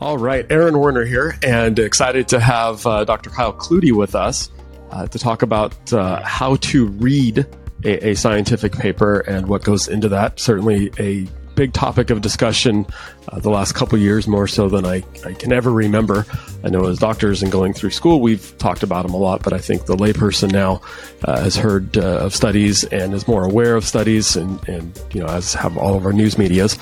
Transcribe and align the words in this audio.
All 0.00 0.16
right, 0.16 0.46
Aaron 0.50 0.78
Werner 0.78 1.04
here, 1.04 1.36
and 1.42 1.78
excited 1.78 2.28
to 2.28 2.40
have 2.40 2.86
uh, 2.86 3.04
Dr. 3.04 3.28
Kyle 3.28 3.52
Klute 3.52 3.92
with 3.92 4.14
us 4.14 4.50
uh, 4.90 5.06
to 5.06 5.18
talk 5.18 5.42
about 5.42 5.92
uh, 5.92 6.22
how 6.22 6.56
to 6.56 6.86
read 6.86 7.46
a, 7.84 8.08
a, 8.08 8.14
scientific 8.14 8.72
paper 8.72 9.20
and 9.20 9.46
what 9.46 9.62
goes 9.62 9.88
into 9.88 10.08
that. 10.08 10.40
Certainly 10.40 10.90
a 10.98 11.28
big 11.60 11.74
topic 11.74 12.08
of 12.08 12.22
discussion 12.22 12.86
uh, 13.28 13.38
the 13.38 13.50
last 13.50 13.74
couple 13.74 13.98
years, 13.98 14.26
more 14.26 14.48
so 14.48 14.70
than 14.70 14.86
I, 14.86 15.04
I 15.26 15.34
can 15.34 15.52
ever 15.52 15.70
remember. 15.70 16.24
I 16.64 16.70
know 16.70 16.86
as 16.86 16.98
doctors 16.98 17.42
and 17.42 17.52
going 17.52 17.74
through 17.74 17.90
school, 17.90 18.22
we've 18.22 18.56
talked 18.56 18.82
about 18.82 19.02
them 19.02 19.12
a 19.12 19.18
lot, 19.18 19.42
but 19.42 19.52
I 19.52 19.58
think 19.58 19.84
the 19.84 19.94
layperson 19.94 20.50
now 20.52 20.80
uh, 21.24 21.42
has 21.42 21.56
heard 21.56 21.98
uh, 21.98 22.24
of 22.24 22.34
studies 22.34 22.84
and 22.84 23.12
is 23.12 23.28
more 23.28 23.44
aware 23.44 23.76
of 23.76 23.84
studies, 23.84 24.36
and, 24.36 24.66
and 24.70 24.98
you 25.12 25.20
know, 25.20 25.26
as 25.26 25.52
have 25.52 25.76
all 25.76 25.96
of 25.98 26.06
our 26.06 26.14
news 26.14 26.38
medias. 26.38 26.78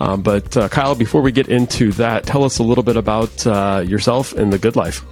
Um, 0.00 0.22
but 0.22 0.56
uh, 0.56 0.70
Kyle, 0.70 0.94
before 0.94 1.20
we 1.20 1.30
get 1.30 1.48
into 1.48 1.92
that, 1.92 2.24
tell 2.24 2.42
us 2.42 2.58
a 2.58 2.62
little 2.62 2.84
bit 2.84 2.96
about 2.96 3.46
uh, 3.46 3.84
yourself 3.86 4.32
and 4.32 4.50
the 4.50 4.58
good 4.58 4.76
life. 4.76 5.04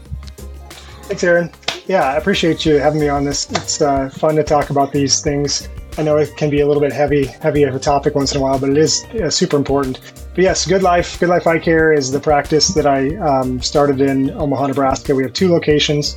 Thanks, 1.02 1.23
Aaron. 1.23 1.52
Yeah, 1.87 2.05
I 2.05 2.16
appreciate 2.16 2.64
you 2.64 2.77
having 2.77 3.00
me 3.00 3.11
on 3.11 3.27
this. 3.27 3.50
It's 3.50 3.83
uh, 3.83 4.09
fun 4.09 4.37
to 4.37 4.45
talk 4.45 4.70
about 4.70 4.92
these 4.92 5.20
things 5.20 5.69
I 5.98 6.02
know 6.02 6.16
it 6.16 6.36
can 6.36 6.50
be 6.50 6.60
a 6.60 6.66
little 6.66 6.80
bit 6.80 6.92
heavy, 6.92 7.26
heavy 7.26 7.64
of 7.64 7.74
a 7.74 7.78
topic 7.78 8.14
once 8.14 8.32
in 8.32 8.38
a 8.38 8.40
while, 8.40 8.58
but 8.58 8.70
it 8.70 8.78
is 8.78 9.04
uh, 9.20 9.28
super 9.28 9.56
important. 9.56 10.00
But 10.34 10.44
yes, 10.44 10.66
Good 10.66 10.82
Life, 10.82 11.18
Good 11.18 11.28
Life 11.28 11.46
Eye 11.46 11.58
Care 11.58 11.92
is 11.92 12.10
the 12.10 12.20
practice 12.20 12.68
that 12.68 12.86
I 12.86 13.16
um, 13.16 13.60
started 13.60 14.00
in 14.00 14.30
Omaha, 14.30 14.68
Nebraska. 14.68 15.14
We 15.14 15.24
have 15.24 15.32
two 15.32 15.50
locations, 15.50 16.16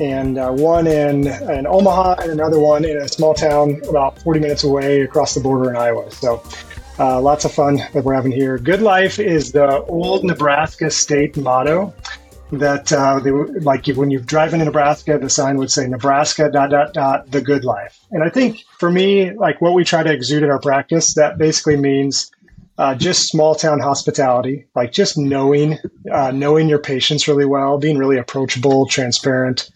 and 0.00 0.38
uh, 0.38 0.50
one 0.50 0.86
in, 0.86 1.28
in 1.28 1.66
Omaha 1.66 2.22
and 2.22 2.32
another 2.32 2.58
one 2.58 2.84
in 2.84 2.96
a 2.96 3.08
small 3.08 3.34
town 3.34 3.80
about 3.88 4.18
40 4.22 4.40
minutes 4.40 4.64
away 4.64 5.02
across 5.02 5.34
the 5.34 5.40
border 5.40 5.70
in 5.70 5.76
Iowa. 5.76 6.10
So 6.10 6.42
uh, 6.98 7.20
lots 7.20 7.44
of 7.44 7.52
fun 7.52 7.76
that 7.92 8.04
we're 8.04 8.14
having 8.14 8.32
here. 8.32 8.58
Good 8.58 8.82
Life 8.82 9.18
is 9.18 9.52
the 9.52 9.82
old 9.84 10.24
Nebraska 10.24 10.90
state 10.90 11.36
motto 11.36 11.94
that 12.52 12.92
uh, 12.92 13.18
they 13.20 13.30
like 13.30 13.86
when 13.86 14.10
you 14.10 14.20
drive 14.20 14.52
into 14.52 14.64
Nebraska, 14.64 15.18
the 15.18 15.30
sign 15.30 15.56
would 15.58 15.70
say 15.70 15.86
Nebraska 15.86 16.50
dot 16.50 16.70
dot 16.70 16.92
dot 16.92 17.30
the 17.30 17.40
good 17.40 17.64
life. 17.64 17.98
And 18.10 18.22
I 18.22 18.28
think 18.28 18.64
for 18.78 18.90
me, 18.90 19.32
like 19.32 19.60
what 19.60 19.74
we 19.74 19.84
try 19.84 20.02
to 20.02 20.12
exude 20.12 20.42
in 20.42 20.50
our 20.50 20.60
practice, 20.60 21.14
that 21.14 21.38
basically 21.38 21.76
means 21.76 22.30
uh, 22.76 22.94
just 22.94 23.28
small 23.28 23.54
town 23.54 23.80
hospitality, 23.80 24.66
like 24.74 24.92
just 24.92 25.16
knowing 25.16 25.78
uh, 26.12 26.30
knowing 26.30 26.68
your 26.68 26.78
patients 26.78 27.28
really 27.28 27.46
well, 27.46 27.78
being 27.78 27.98
really 27.98 28.18
approachable, 28.18 28.86
transparent, 28.86 29.70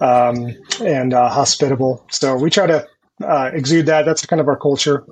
um, 0.00 0.56
and 0.80 1.14
uh, 1.14 1.28
hospitable. 1.28 2.04
So 2.10 2.36
we 2.36 2.50
try 2.50 2.66
to 2.66 2.86
uh, 3.22 3.50
exude 3.52 3.86
that. 3.86 4.04
That's 4.04 4.24
kind 4.26 4.40
of 4.40 4.48
our 4.48 4.58
culture 4.58 5.04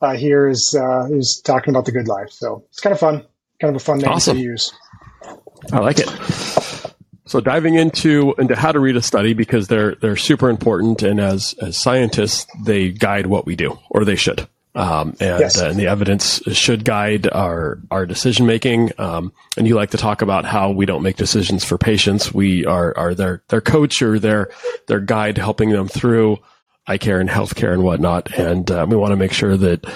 uh, 0.00 0.14
here 0.14 0.48
is 0.48 0.76
is 1.10 1.42
talking 1.44 1.72
about 1.72 1.86
the 1.86 1.92
good 1.92 2.08
life. 2.08 2.30
So 2.30 2.64
it's 2.70 2.80
kind 2.80 2.92
of 2.92 3.00
fun, 3.00 3.24
kind 3.60 3.74
of 3.74 3.80
a 3.80 3.84
fun 3.84 3.98
name 3.98 4.10
awesome. 4.10 4.36
to 4.36 4.42
use. 4.42 4.72
I 5.72 5.78
like 5.78 5.98
it. 5.98 6.08
So 7.26 7.40
diving 7.40 7.74
into 7.74 8.34
into 8.38 8.54
how 8.54 8.70
to 8.70 8.78
read 8.78 8.96
a 8.96 9.02
study 9.02 9.32
because 9.32 9.66
they're 9.68 9.94
they're 9.96 10.16
super 10.16 10.50
important, 10.50 11.02
and 11.02 11.18
as 11.18 11.54
as 11.60 11.76
scientists, 11.76 12.46
they 12.64 12.90
guide 12.90 13.26
what 13.26 13.46
we 13.46 13.56
do, 13.56 13.78
or 13.90 14.04
they 14.04 14.16
should. 14.16 14.46
Um, 14.76 15.10
and, 15.20 15.40
yes. 15.40 15.60
uh, 15.60 15.68
and 15.68 15.78
the 15.78 15.86
evidence 15.86 16.42
should 16.52 16.84
guide 16.84 17.28
our 17.30 17.78
our 17.90 18.06
decision 18.06 18.46
making. 18.46 18.90
Um, 18.98 19.32
and 19.56 19.66
you 19.66 19.74
like 19.76 19.90
to 19.90 19.96
talk 19.96 20.20
about 20.20 20.44
how 20.44 20.70
we 20.70 20.84
don't 20.84 21.02
make 21.02 21.16
decisions 21.16 21.64
for 21.64 21.78
patients. 21.78 22.34
We 22.34 22.66
are 22.66 22.96
are 22.96 23.14
their 23.14 23.42
their 23.48 23.60
coach 23.60 24.02
or 24.02 24.18
their 24.18 24.50
their 24.86 25.00
guide, 25.00 25.38
helping 25.38 25.70
them 25.70 25.88
through 25.88 26.38
eye 26.86 26.98
care 26.98 27.20
and 27.20 27.30
healthcare 27.30 27.72
and 27.72 27.82
whatnot. 27.82 28.36
And 28.38 28.70
uh, 28.70 28.86
we 28.88 28.96
want 28.96 29.12
to 29.12 29.16
make 29.16 29.32
sure 29.32 29.56
that 29.56 29.86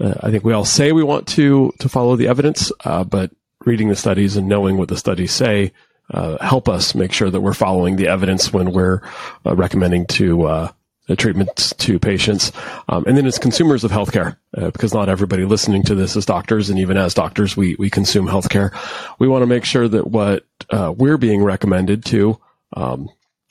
uh, 0.00 0.14
I 0.20 0.30
think 0.30 0.44
we 0.44 0.52
all 0.52 0.64
say 0.64 0.92
we 0.92 1.04
want 1.04 1.28
to 1.28 1.72
to 1.78 1.88
follow 1.88 2.16
the 2.16 2.28
evidence, 2.28 2.70
uh, 2.84 3.04
but 3.04 3.30
reading 3.66 3.88
the 3.88 3.96
studies 3.96 4.36
and 4.36 4.48
knowing 4.48 4.78
what 4.78 4.88
the 4.88 4.96
studies 4.96 5.32
say 5.32 5.72
uh, 6.10 6.38
help 6.44 6.68
us 6.68 6.94
make 6.94 7.12
sure 7.12 7.30
that 7.30 7.40
we're 7.40 7.52
following 7.52 7.96
the 7.96 8.08
evidence 8.08 8.52
when 8.52 8.72
we're 8.72 9.02
uh, 9.44 9.54
recommending 9.54 10.06
to 10.06 10.44
uh, 10.44 10.68
treatments 11.18 11.72
to 11.74 11.98
patients. 11.98 12.52
Um, 12.88 13.04
and 13.06 13.16
then 13.16 13.26
as 13.26 13.38
consumers 13.38 13.84
of 13.84 13.90
healthcare, 13.90 14.36
uh, 14.56 14.70
because 14.70 14.94
not 14.94 15.08
everybody 15.08 15.44
listening 15.44 15.82
to 15.84 15.94
this 15.94 16.16
is 16.16 16.26
doctors, 16.26 16.70
and 16.70 16.78
even 16.78 16.96
as 16.96 17.14
doctors, 17.14 17.56
we 17.56 17.76
we 17.78 17.90
consume 17.90 18.26
healthcare. 18.26 18.72
We 19.18 19.28
want 19.28 19.42
to 19.42 19.46
make 19.46 19.64
sure 19.64 19.86
that 19.88 20.08
what 20.08 20.44
uh, 20.70 20.94
we're 20.96 21.18
being 21.18 21.42
recommended 21.42 22.04
to 22.06 22.38
um, 22.74 23.08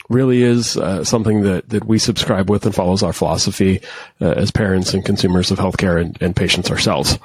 really 0.09 0.43
is 0.43 0.77
uh, 0.77 1.03
something 1.03 1.41
that, 1.41 1.69
that 1.69 1.85
we 1.85 1.97
subscribe 1.97 2.49
with 2.49 2.65
and 2.65 2.75
follows 2.75 3.03
our 3.03 3.13
philosophy 3.13 3.81
uh, 4.21 4.31
as 4.31 4.51
parents 4.51 4.93
and 4.93 5.03
consumers 5.03 5.49
of 5.49 5.57
healthcare 5.57 5.99
and, 5.99 6.21
and 6.21 6.35
patients 6.35 6.69
ourselves. 6.69 7.17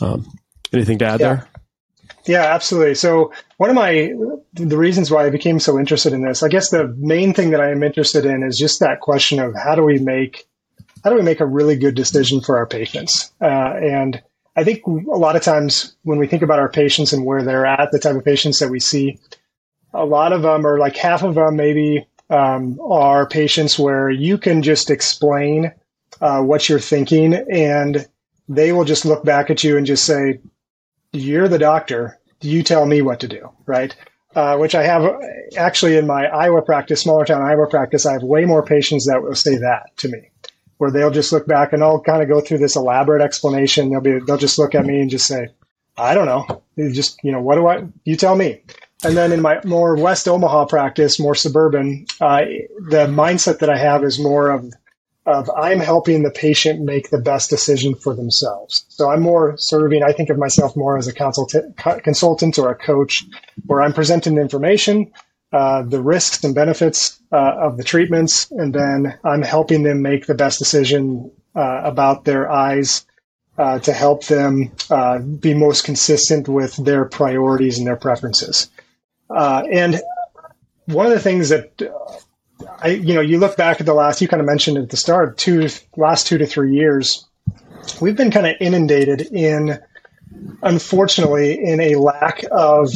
Um, 0.00 0.26
anything 0.72 0.98
to 0.98 1.04
add 1.04 1.20
yeah. 1.20 1.34
there? 1.34 1.48
Yeah, 2.26 2.42
absolutely. 2.42 2.94
So 2.94 3.32
one 3.56 3.70
of 3.70 3.76
my 3.76 4.12
the 4.54 4.76
reasons 4.76 5.10
why 5.10 5.26
I 5.26 5.30
became 5.30 5.60
so 5.60 5.78
interested 5.78 6.12
in 6.12 6.22
this, 6.22 6.42
I 6.42 6.48
guess 6.48 6.70
the 6.70 6.88
main 6.98 7.34
thing 7.34 7.50
that 7.50 7.60
I 7.60 7.70
am 7.70 7.82
interested 7.82 8.24
in 8.24 8.42
is 8.42 8.58
just 8.58 8.80
that 8.80 9.00
question 9.00 9.38
of 9.38 9.54
how 9.54 9.74
do 9.74 9.82
we 9.82 9.98
make 9.98 10.46
how 11.04 11.10
do 11.10 11.16
we 11.16 11.22
make 11.22 11.40
a 11.40 11.46
really 11.46 11.76
good 11.76 11.94
decision 11.94 12.40
for 12.40 12.56
our 12.56 12.66
patients? 12.66 13.32
Uh, 13.40 13.74
and 13.76 14.20
I 14.56 14.64
think 14.64 14.84
a 14.86 14.90
lot 14.90 15.36
of 15.36 15.42
times 15.42 15.94
when 16.02 16.18
we 16.18 16.26
think 16.26 16.42
about 16.42 16.58
our 16.58 16.70
patients 16.70 17.12
and 17.12 17.24
where 17.24 17.42
they're 17.42 17.66
at, 17.66 17.90
the 17.92 17.98
type 17.98 18.16
of 18.16 18.24
patients 18.24 18.58
that 18.58 18.70
we 18.70 18.80
see, 18.80 19.18
a 19.94 20.04
lot 20.04 20.32
of 20.32 20.42
them 20.42 20.66
are 20.66 20.78
like 20.78 20.96
half 20.96 21.22
of 21.22 21.34
them 21.34 21.56
maybe 21.56 22.06
um, 22.30 22.80
are 22.80 23.28
patients 23.28 23.78
where 23.78 24.10
you 24.10 24.36
can 24.36 24.62
just 24.62 24.90
explain 24.90 25.72
uh, 26.20 26.40
what 26.40 26.68
you're 26.68 26.80
thinking 26.80 27.34
and 27.34 28.06
they 28.48 28.72
will 28.72 28.84
just 28.84 29.04
look 29.04 29.24
back 29.24 29.50
at 29.50 29.62
you 29.62 29.76
and 29.76 29.86
just 29.86 30.04
say, 30.04 30.40
you're 31.16 31.48
the 31.48 31.58
doctor. 31.58 32.18
You 32.40 32.62
tell 32.62 32.86
me 32.86 33.02
what 33.02 33.20
to 33.20 33.28
do, 33.28 33.50
right? 33.66 33.94
Uh, 34.34 34.56
which 34.58 34.74
I 34.74 34.82
have 34.82 35.18
actually 35.56 35.96
in 35.96 36.06
my 36.06 36.26
Iowa 36.26 36.60
practice, 36.60 37.00
smaller 37.00 37.24
town 37.24 37.42
Iowa 37.42 37.66
practice, 37.68 38.04
I 38.04 38.12
have 38.12 38.22
way 38.22 38.44
more 38.44 38.62
patients 38.62 39.06
that 39.06 39.22
will 39.22 39.34
say 39.34 39.56
that 39.56 39.96
to 39.98 40.08
me, 40.08 40.30
where 40.76 40.90
they'll 40.90 41.10
just 41.10 41.32
look 41.32 41.46
back 41.46 41.72
and 41.72 41.82
I'll 41.82 42.00
kind 42.00 42.22
of 42.22 42.28
go 42.28 42.42
through 42.42 42.58
this 42.58 42.76
elaborate 42.76 43.22
explanation. 43.22 43.90
They'll 43.90 44.02
be, 44.02 44.18
they'll 44.26 44.36
just 44.36 44.58
look 44.58 44.74
at 44.74 44.84
me 44.84 45.00
and 45.00 45.08
just 45.08 45.26
say, 45.26 45.48
I 45.96 46.14
don't 46.14 46.26
know. 46.26 46.62
You 46.76 46.92
just, 46.92 47.18
you 47.24 47.32
know, 47.32 47.40
what 47.40 47.54
do 47.54 47.66
I, 47.66 47.84
you 48.04 48.16
tell 48.16 48.36
me. 48.36 48.62
And 49.02 49.16
then 49.16 49.32
in 49.32 49.40
my 49.40 49.60
more 49.64 49.96
West 49.96 50.28
Omaha 50.28 50.66
practice, 50.66 51.18
more 51.18 51.34
suburban, 51.34 52.06
uh, 52.20 52.42
the 52.90 53.06
mindset 53.06 53.60
that 53.60 53.70
I 53.70 53.78
have 53.78 54.04
is 54.04 54.18
more 54.18 54.50
of 54.50 54.72
of 55.26 55.50
I'm 55.50 55.80
helping 55.80 56.22
the 56.22 56.30
patient 56.30 56.82
make 56.82 57.10
the 57.10 57.20
best 57.20 57.50
decision 57.50 57.96
for 57.96 58.14
themselves. 58.14 58.86
So 58.88 59.10
I'm 59.10 59.20
more 59.20 59.56
serving, 59.58 60.02
I 60.04 60.12
think 60.12 60.30
of 60.30 60.38
myself 60.38 60.76
more 60.76 60.96
as 60.96 61.08
a 61.08 61.12
consultant, 61.12 61.76
consultant 61.76 62.58
or 62.58 62.70
a 62.70 62.76
coach 62.76 63.24
where 63.66 63.82
I'm 63.82 63.92
presenting 63.92 64.38
information, 64.38 65.10
uh, 65.52 65.82
the 65.82 66.00
risks 66.00 66.44
and 66.44 66.54
benefits 66.54 67.20
uh, 67.32 67.54
of 67.60 67.76
the 67.76 67.84
treatments, 67.84 68.50
and 68.52 68.72
then 68.72 69.18
I'm 69.24 69.42
helping 69.42 69.82
them 69.82 70.00
make 70.00 70.26
the 70.26 70.34
best 70.34 70.60
decision 70.60 71.30
uh, 71.56 71.80
about 71.82 72.24
their 72.24 72.50
eyes 72.50 73.04
uh, 73.58 73.80
to 73.80 73.92
help 73.92 74.26
them 74.26 74.70
uh, 74.90 75.18
be 75.18 75.54
most 75.54 75.84
consistent 75.84 76.48
with 76.48 76.76
their 76.76 77.04
priorities 77.04 77.78
and 77.78 77.86
their 77.86 77.96
preferences. 77.96 78.70
Uh, 79.28 79.62
and 79.72 80.00
one 80.84 81.06
of 81.06 81.12
the 81.12 81.20
things 81.20 81.48
that 81.48 81.82
I, 82.80 82.88
you 82.88 83.14
know, 83.14 83.20
you 83.20 83.38
look 83.38 83.56
back 83.56 83.80
at 83.80 83.86
the 83.86 83.94
last, 83.94 84.20
you 84.20 84.28
kind 84.28 84.40
of 84.40 84.46
mentioned 84.46 84.78
at 84.78 84.90
the 84.90 84.96
start, 84.96 85.38
two, 85.38 85.68
last 85.96 86.26
two 86.26 86.38
to 86.38 86.46
three 86.46 86.74
years, 86.74 87.26
we've 88.00 88.16
been 88.16 88.30
kind 88.30 88.46
of 88.46 88.56
inundated 88.60 89.22
in, 89.32 89.78
unfortunately, 90.62 91.58
in 91.62 91.80
a 91.80 91.96
lack 91.96 92.44
of 92.50 92.88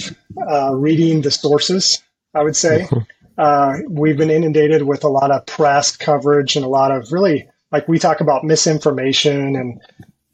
uh, 0.51 0.75
reading 0.75 1.23
the 1.23 1.31
sources, 1.31 2.03
I 2.35 2.43
would 2.43 2.57
say. 2.57 2.89
Uh, 3.39 3.79
we've 3.89 4.19
been 4.19 4.29
inundated 4.29 4.83
with 4.83 5.03
a 5.03 5.09
lot 5.09 5.31
of 5.31 5.47
press 5.47 5.97
coverage 5.97 6.57
and 6.57 6.65
a 6.65 6.69
lot 6.69 6.91
of 6.91 7.11
really, 7.11 7.49
like 7.73 7.89
we 7.89 7.99
talk 7.99 8.21
about 8.21 8.45
misinformation 8.45 9.57
and, 9.57 9.81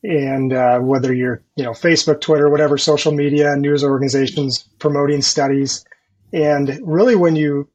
and 0.02 0.52
uh, 0.52 0.80
whether 0.80 1.14
you're, 1.14 1.40
you 1.54 1.62
know, 1.62 1.70
Facebook, 1.70 2.20
Twitter, 2.20 2.50
whatever 2.50 2.76
social 2.76 3.12
media, 3.12 3.54
news 3.54 3.84
organizations 3.84 4.68
promoting 4.80 5.22
studies. 5.22 5.84
And 6.32 6.80
really, 6.82 7.14
when 7.14 7.36
you 7.36 7.68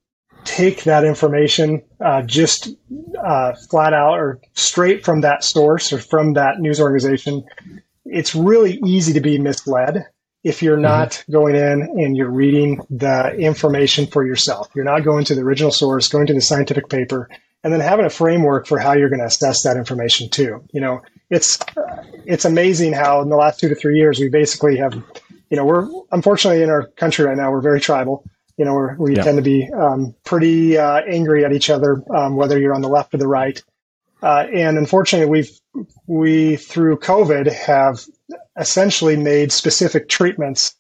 take 0.44 0.84
that 0.84 1.04
information 1.04 1.82
uh, 2.04 2.22
just 2.24 2.70
uh, 3.24 3.54
flat 3.70 3.94
out 3.94 4.20
or 4.20 4.40
straight 4.54 5.04
from 5.04 5.22
that 5.22 5.44
source 5.44 5.94
or 5.94 6.00
from 6.00 6.34
that 6.34 6.60
news 6.60 6.80
organization, 6.80 7.44
it's 8.06 8.36
really 8.36 8.80
easy 8.86 9.14
to 9.14 9.22
be 9.22 9.38
misled 9.38 10.06
if 10.44 10.64
you're 10.64 10.76
mm-hmm. 10.76 10.84
not 10.84 11.10
mm-hmm. 11.10 11.32
going 11.32 11.56
in 11.56 11.82
and 11.82 12.18
you're 12.18 12.32
reading 12.32 12.80
the 12.90 13.36
information 13.36 14.08
for 14.08 14.26
yourself. 14.26 14.70
You're 14.76 14.86
not 14.86 15.04
going 15.04 15.26
to 15.26 15.36
the 15.36 15.42
original 15.42 15.72
source, 15.72 16.08
going 16.08 16.28
to 16.28 16.34
the 16.34 16.42
scientific 16.42 16.90
paper, 16.90 17.30
and 17.64 17.72
then 17.72 17.80
having 17.80 18.06
a 18.06 18.10
framework 18.10 18.66
for 18.66 18.80
how 18.80 18.94
you're 18.94 19.10
going 19.10 19.20
to 19.20 19.26
assess 19.26 19.64
that 19.64 19.78
information 19.78 20.30
too. 20.30 20.64
You 20.74 20.82
know, 20.82 21.02
it's 21.30 21.60
it's 22.26 22.46
amazing 22.46 22.94
how 22.94 23.22
in 23.22 23.30
the 23.30 23.36
last 23.36 23.60
two 23.60 23.70
to 23.70 23.76
three 23.76 23.98
years 23.98 24.20
we 24.20 24.30
basically 24.30 24.78
have, 24.78 24.94
you 25.50 25.58
know, 25.58 25.66
we're 25.66 25.88
unfortunately 26.12 26.64
in 26.64 26.70
our 26.70 26.88
country 26.88 27.26
right 27.26 27.38
now 27.38 27.52
we're 27.52 27.62
very 27.62 27.80
tribal 27.80 28.24
you 28.57 28.65
know, 28.65 28.95
we 28.98 29.15
yeah. 29.15 29.24
tend 29.24 29.38
to 29.38 29.42
be 29.42 29.69
um, 29.71 30.15
pretty 30.24 30.77
uh, 30.77 31.01
angry 31.07 31.45
at 31.45 31.53
each 31.53 31.69
other, 31.69 32.03
um, 32.15 32.36
whether 32.36 32.59
you're 32.59 32.74
on 32.74 32.81
the 32.81 32.89
left 32.89 33.13
or 33.13 33.18
the 33.18 33.27
right. 33.27 33.62
Uh, 34.21 34.45
and 34.53 34.77
unfortunately, 34.77 35.30
we've 35.30 35.59
we 36.06 36.56
through 36.57 37.00
COVID 37.00 37.51
have 37.51 38.06
essentially 38.57 39.15
made 39.15 39.51
specific 39.51 40.09
treatments 40.09 40.75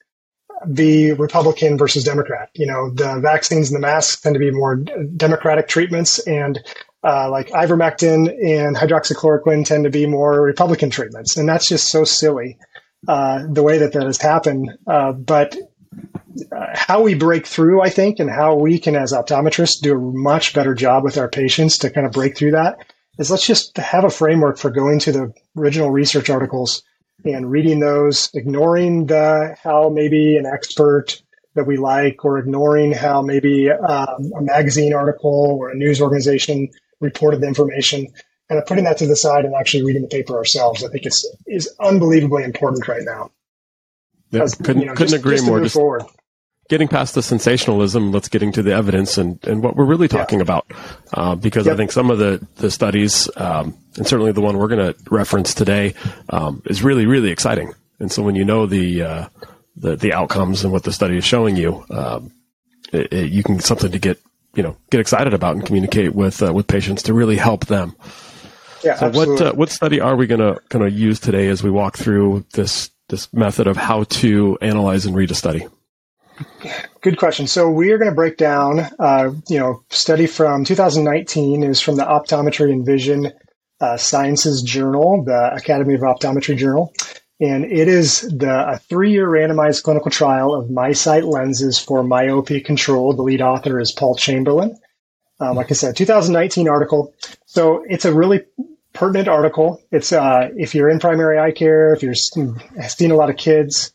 be 0.73 1.11
Republican 1.13 1.77
versus 1.77 2.03
Democrat. 2.03 2.49
You 2.53 2.67
know, 2.67 2.91
the 2.91 3.19
vaccines 3.19 3.71
and 3.71 3.75
the 3.75 3.87
masks 3.87 4.21
tend 4.21 4.35
to 4.35 4.39
be 4.39 4.51
more 4.51 4.75
Democratic 4.75 5.67
treatments, 5.67 6.19
and 6.19 6.59
uh, 7.03 7.29
like 7.31 7.49
ivermectin 7.49 8.27
and 8.27 8.75
hydroxychloroquine 8.75 9.65
tend 9.65 9.85
to 9.85 9.89
be 9.89 10.05
more 10.05 10.41
Republican 10.41 10.89
treatments, 10.89 11.37
and 11.37 11.49
that's 11.49 11.67
just 11.67 11.89
so 11.89 12.03
silly 12.03 12.57
uh, 13.07 13.43
the 13.51 13.63
way 13.63 13.79
that 13.79 13.93
that 13.93 14.03
has 14.03 14.21
happened. 14.21 14.69
Uh, 14.85 15.11
but 15.13 15.55
uh, 15.55 15.59
how 16.73 17.01
we 17.01 17.13
break 17.13 17.45
through, 17.45 17.81
I 17.81 17.89
think, 17.89 18.19
and 18.19 18.29
how 18.29 18.55
we 18.55 18.79
can, 18.79 18.95
as 18.95 19.13
optometrists, 19.13 19.81
do 19.81 19.95
a 19.95 19.99
much 19.99 20.53
better 20.53 20.73
job 20.73 21.03
with 21.03 21.17
our 21.17 21.29
patients 21.29 21.77
to 21.79 21.89
kind 21.89 22.05
of 22.05 22.13
break 22.13 22.37
through 22.37 22.51
that 22.51 22.77
is 23.17 23.29
let's 23.29 23.45
just 23.45 23.77
have 23.77 24.03
a 24.03 24.09
framework 24.09 24.57
for 24.57 24.69
going 24.69 24.99
to 24.99 25.11
the 25.11 25.33
original 25.57 25.91
research 25.91 26.29
articles 26.29 26.83
and 27.23 27.51
reading 27.51 27.79
those, 27.79 28.29
ignoring 28.33 29.05
the 29.05 29.55
how 29.61 29.89
maybe 29.89 30.37
an 30.37 30.45
expert 30.45 31.21
that 31.53 31.65
we 31.65 31.77
like, 31.77 32.23
or 32.23 32.39
ignoring 32.39 32.93
how 32.93 33.21
maybe 33.21 33.69
um, 33.69 34.31
a 34.37 34.41
magazine 34.41 34.93
article 34.93 35.57
or 35.59 35.69
a 35.69 35.75
news 35.75 36.01
organization 36.01 36.69
reported 37.01 37.41
the 37.41 37.47
information, 37.47 38.07
kind 38.47 38.59
of 38.59 38.65
putting 38.65 38.85
that 38.85 38.97
to 38.97 39.05
the 39.05 39.15
side 39.15 39.43
and 39.43 39.53
actually 39.53 39.83
reading 39.83 40.01
the 40.01 40.07
paper 40.07 40.37
ourselves. 40.37 40.83
I 40.83 40.87
think 40.87 41.05
it's 41.05 41.29
is 41.45 41.69
unbelievably 41.79 42.43
important 42.43 42.87
right 42.87 43.03
now. 43.03 43.31
Yeah, 44.31 44.47
couldn't, 44.63 44.81
you 44.81 44.87
know, 44.87 44.93
couldn't 44.93 45.09
just, 45.09 45.21
agree 45.21 45.35
just 45.35 45.45
more. 45.45 45.59
Just 45.59 45.75
forward. 45.75 46.03
Getting 46.71 46.87
past 46.87 47.15
the 47.15 47.21
sensationalism, 47.21 48.13
let's 48.13 48.29
get 48.29 48.41
into 48.41 48.63
the 48.63 48.71
evidence 48.71 49.17
and, 49.17 49.45
and 49.45 49.61
what 49.61 49.75
we're 49.75 49.83
really 49.83 50.07
talking 50.07 50.39
yeah. 50.39 50.43
about. 50.43 50.71
Uh, 51.13 51.35
because 51.35 51.65
yep. 51.65 51.73
I 51.73 51.77
think 51.77 51.91
some 51.91 52.09
of 52.09 52.17
the, 52.17 52.47
the 52.55 52.71
studies, 52.71 53.29
um, 53.35 53.77
and 53.97 54.07
certainly 54.07 54.31
the 54.31 54.39
one 54.39 54.57
we're 54.57 54.69
going 54.69 54.93
to 54.93 54.95
reference 55.11 55.53
today, 55.53 55.93
um, 56.29 56.61
is 56.65 56.81
really, 56.81 57.05
really 57.05 57.29
exciting. 57.29 57.73
And 57.99 58.09
so 58.09 58.23
when 58.23 58.35
you 58.35 58.45
know 58.45 58.67
the, 58.67 59.03
uh, 59.03 59.27
the, 59.75 59.97
the 59.97 60.13
outcomes 60.13 60.63
and 60.63 60.71
what 60.71 60.83
the 60.83 60.93
study 60.93 61.17
is 61.17 61.25
showing 61.25 61.57
you, 61.57 61.83
um, 61.89 62.31
it, 62.93 63.11
it, 63.11 63.31
you 63.33 63.43
can 63.43 63.59
something 63.59 63.91
to 63.91 63.99
get, 63.99 64.21
you 64.55 64.63
know, 64.63 64.77
get 64.91 65.01
excited 65.01 65.33
about 65.33 65.57
and 65.57 65.65
communicate 65.65 66.15
with, 66.15 66.41
uh, 66.41 66.53
with 66.53 66.67
patients 66.67 67.03
to 67.03 67.13
really 67.13 67.35
help 67.35 67.65
them. 67.65 67.97
Yeah, 68.81 68.95
so 68.95 69.07
absolutely. 69.07 69.33
what, 69.33 69.41
uh, 69.41 69.53
what 69.55 69.69
study 69.69 69.99
are 69.99 70.15
we 70.15 70.25
going 70.25 70.39
to, 70.39 70.61
going 70.69 70.89
to 70.89 70.89
use 70.89 71.19
today 71.19 71.49
as 71.49 71.61
we 71.61 71.69
walk 71.69 71.97
through 71.97 72.45
this 72.53 72.89
this 73.09 73.27
method 73.33 73.67
of 73.67 73.75
how 73.75 74.05
to 74.05 74.57
analyze 74.61 75.05
and 75.05 75.13
read 75.13 75.31
a 75.31 75.35
study? 75.35 75.67
Good 77.01 77.17
question. 77.17 77.47
So 77.47 77.69
we 77.69 77.91
are 77.91 77.97
going 77.97 78.09
to 78.09 78.15
break 78.15 78.37
down, 78.37 78.79
uh, 78.99 79.31
you 79.47 79.59
know, 79.59 79.83
study 79.89 80.27
from 80.27 80.63
2019 80.63 81.63
is 81.63 81.81
from 81.81 81.95
the 81.95 82.03
Optometry 82.03 82.71
and 82.71 82.85
Vision 82.85 83.31
uh, 83.79 83.97
Sciences 83.97 84.61
Journal, 84.61 85.23
the 85.23 85.53
Academy 85.55 85.95
of 85.95 86.01
Optometry 86.01 86.55
Journal, 86.55 86.93
and 87.39 87.65
it 87.65 87.87
is 87.87 88.21
the 88.21 88.73
a 88.73 88.77
three-year 88.77 89.27
randomized 89.27 89.83
clinical 89.83 90.11
trial 90.11 90.53
of 90.53 90.69
MiSight 90.69 91.23
lenses 91.23 91.79
for 91.79 92.03
myopia 92.03 92.61
control. 92.61 93.13
The 93.13 93.23
lead 93.23 93.41
author 93.41 93.79
is 93.79 93.91
Paul 93.91 94.15
Chamberlain. 94.15 94.77
Um, 95.39 95.55
like 95.55 95.71
I 95.71 95.73
said, 95.73 95.95
2019 95.95 96.69
article. 96.69 97.15
So 97.47 97.83
it's 97.89 98.05
a 98.05 98.13
really 98.13 98.41
pertinent 98.93 99.27
article. 99.27 99.81
It's 99.91 100.11
uh, 100.11 100.49
if 100.55 100.75
you're 100.75 100.89
in 100.89 100.99
primary 100.99 101.39
eye 101.39 101.51
care, 101.51 101.93
if 101.93 102.03
you're 102.03 102.13
seeing 102.13 103.11
a 103.11 103.15
lot 103.15 103.31
of 103.31 103.37
kids, 103.37 103.91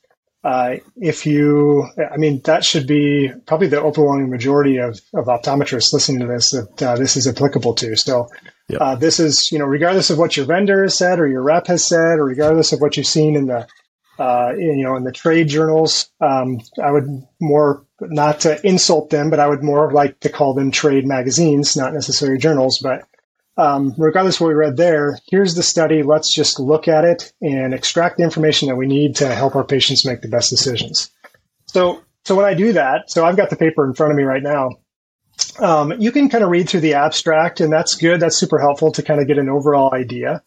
uh, 0.46 0.76
if 0.96 1.26
you, 1.26 1.88
I 1.98 2.16
mean, 2.18 2.40
that 2.44 2.64
should 2.64 2.86
be 2.86 3.32
probably 3.46 3.66
the 3.66 3.82
overwhelming 3.82 4.30
majority 4.30 4.76
of, 4.76 5.00
of 5.12 5.26
optometrists 5.26 5.92
listening 5.92 6.20
to 6.20 6.28
this 6.28 6.52
that 6.52 6.82
uh, 6.82 6.94
this 6.94 7.16
is 7.16 7.26
applicable 7.26 7.74
to. 7.74 7.96
So, 7.96 8.28
yep. 8.68 8.80
Uh, 8.80 8.94
this 8.94 9.18
is, 9.18 9.48
you 9.50 9.58
know, 9.58 9.64
regardless 9.64 10.08
of 10.08 10.18
what 10.18 10.36
your 10.36 10.46
vendor 10.46 10.84
has 10.84 10.96
said 10.96 11.18
or 11.18 11.26
your 11.26 11.42
rep 11.42 11.66
has 11.66 11.84
said, 11.84 12.20
or 12.20 12.24
regardless 12.24 12.72
of 12.72 12.80
what 12.80 12.96
you've 12.96 13.06
seen 13.08 13.34
in 13.34 13.46
the, 13.46 13.66
uh, 14.20 14.52
in, 14.52 14.78
you 14.78 14.84
know, 14.84 14.94
in 14.94 15.02
the 15.02 15.10
trade 15.10 15.48
journals, 15.48 16.10
um, 16.20 16.60
I 16.80 16.92
would 16.92 17.08
more 17.40 17.84
not 18.00 18.38
to 18.40 18.64
insult 18.64 19.10
them, 19.10 19.30
but 19.30 19.40
I 19.40 19.48
would 19.48 19.64
more 19.64 19.90
like 19.90 20.20
to 20.20 20.28
call 20.28 20.54
them 20.54 20.70
trade 20.70 21.08
magazines, 21.08 21.76
not 21.76 21.92
necessarily 21.92 22.38
journals, 22.38 22.78
but 22.80 23.02
um, 23.56 23.94
regardless 23.96 24.36
of 24.36 24.42
what 24.42 24.48
we 24.48 24.54
read 24.54 24.76
there, 24.76 25.18
here's 25.28 25.54
the 25.54 25.62
study. 25.62 26.02
Let's 26.02 26.34
just 26.34 26.60
look 26.60 26.88
at 26.88 27.04
it 27.04 27.32
and 27.40 27.72
extract 27.72 28.18
the 28.18 28.24
information 28.24 28.68
that 28.68 28.76
we 28.76 28.86
need 28.86 29.16
to 29.16 29.34
help 29.34 29.56
our 29.56 29.64
patients 29.64 30.04
make 30.04 30.20
the 30.20 30.28
best 30.28 30.50
decisions. 30.50 31.10
So, 31.66 32.02
so 32.24 32.34
when 32.34 32.44
I 32.44 32.54
do 32.54 32.72
that, 32.74 33.10
so 33.10 33.24
I've 33.24 33.36
got 33.36 33.50
the 33.50 33.56
paper 33.56 33.86
in 33.86 33.94
front 33.94 34.12
of 34.12 34.16
me 34.16 34.24
right 34.24 34.42
now. 34.42 34.70
Um, 35.58 35.92
you 35.98 36.12
can 36.12 36.28
kind 36.28 36.44
of 36.44 36.50
read 36.50 36.68
through 36.68 36.80
the 36.80 36.94
abstract, 36.94 37.60
and 37.60 37.72
that's 37.72 37.94
good. 37.94 38.20
That's 38.20 38.36
super 38.36 38.58
helpful 38.58 38.92
to 38.92 39.02
kind 39.02 39.20
of 39.20 39.26
get 39.26 39.38
an 39.38 39.48
overall 39.48 39.94
idea. 39.94 40.42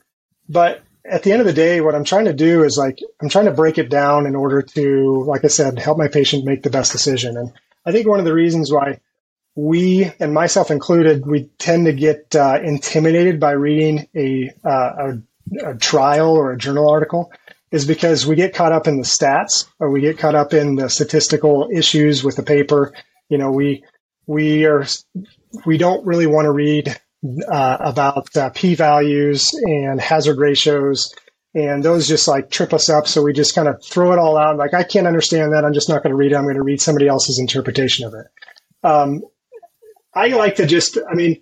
But 0.47 0.83
at 1.05 1.23
the 1.23 1.31
end 1.31 1.41
of 1.41 1.47
the 1.47 1.53
day, 1.53 1.81
what 1.81 1.95
I'm 1.95 2.03
trying 2.03 2.25
to 2.25 2.33
do 2.33 2.63
is 2.63 2.77
like 2.77 2.99
I'm 3.21 3.29
trying 3.29 3.45
to 3.45 3.51
break 3.51 3.77
it 3.77 3.89
down 3.89 4.25
in 4.25 4.35
order 4.35 4.61
to, 4.61 5.23
like 5.25 5.43
I 5.43 5.47
said, 5.47 5.79
help 5.79 5.97
my 5.97 6.07
patient 6.07 6.45
make 6.45 6.63
the 6.63 6.69
best 6.69 6.91
decision. 6.91 7.37
And 7.37 7.51
I 7.85 7.91
think 7.91 8.07
one 8.07 8.19
of 8.19 8.25
the 8.25 8.33
reasons 8.33 8.71
why 8.71 8.99
we 9.55 10.11
and 10.19 10.33
myself 10.33 10.71
included, 10.71 11.25
we 11.25 11.49
tend 11.57 11.85
to 11.85 11.93
get 11.93 12.35
uh, 12.35 12.59
intimidated 12.63 13.39
by 13.39 13.51
reading 13.51 14.07
a, 14.15 14.51
uh, 14.63 14.69
a, 14.69 15.71
a 15.71 15.77
trial 15.77 16.31
or 16.31 16.51
a 16.51 16.57
journal 16.57 16.89
article 16.89 17.31
is 17.71 17.85
because 17.85 18.25
we 18.25 18.35
get 18.35 18.53
caught 18.53 18.71
up 18.71 18.87
in 18.87 18.97
the 18.97 19.03
stats 19.03 19.65
or 19.79 19.91
we 19.91 20.01
get 20.01 20.17
caught 20.17 20.35
up 20.35 20.53
in 20.53 20.75
the 20.75 20.89
statistical 20.89 21.69
issues 21.71 22.23
with 22.23 22.35
the 22.35 22.43
paper. 22.43 22.93
You 23.29 23.37
know, 23.37 23.51
we 23.51 23.83
we 24.25 24.65
are 24.65 24.85
we 25.65 25.77
don't 25.77 26.05
really 26.05 26.27
want 26.27 26.45
to 26.45 26.51
read 26.51 26.95
uh, 27.47 27.77
about 27.79 28.35
uh, 28.35 28.49
p 28.51 28.75
values 28.75 29.53
and 29.53 29.99
hazard 29.99 30.37
ratios, 30.37 31.13
and 31.53 31.83
those 31.83 32.07
just 32.07 32.27
like 32.27 32.49
trip 32.49 32.73
us 32.73 32.89
up. 32.89 33.07
So 33.07 33.21
we 33.21 33.33
just 33.33 33.53
kind 33.53 33.67
of 33.67 33.83
throw 33.83 34.13
it 34.13 34.19
all 34.19 34.37
out. 34.37 34.57
Like 34.57 34.73
I 34.73 34.83
can't 34.83 35.07
understand 35.07 35.53
that. 35.53 35.65
I'm 35.65 35.73
just 35.73 35.89
not 35.89 36.01
going 36.01 36.11
to 36.11 36.17
read 36.17 36.31
it. 36.31 36.35
I'm 36.35 36.43
going 36.43 36.55
to 36.55 36.63
read 36.63 36.81
somebody 36.81 37.07
else's 37.07 37.39
interpretation 37.39 38.07
of 38.07 38.13
it. 38.13 38.27
Um, 38.83 39.21
I 40.13 40.27
like 40.29 40.55
to 40.55 40.65
just, 40.65 40.97
I 41.09 41.13
mean, 41.13 41.41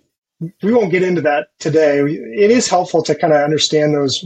we 0.62 0.72
won't 0.72 0.92
get 0.92 1.02
into 1.02 1.22
that 1.22 1.48
today. 1.58 2.00
It 2.00 2.50
is 2.50 2.68
helpful 2.68 3.02
to 3.04 3.14
kind 3.14 3.32
of 3.32 3.40
understand 3.40 3.94
those 3.94 4.24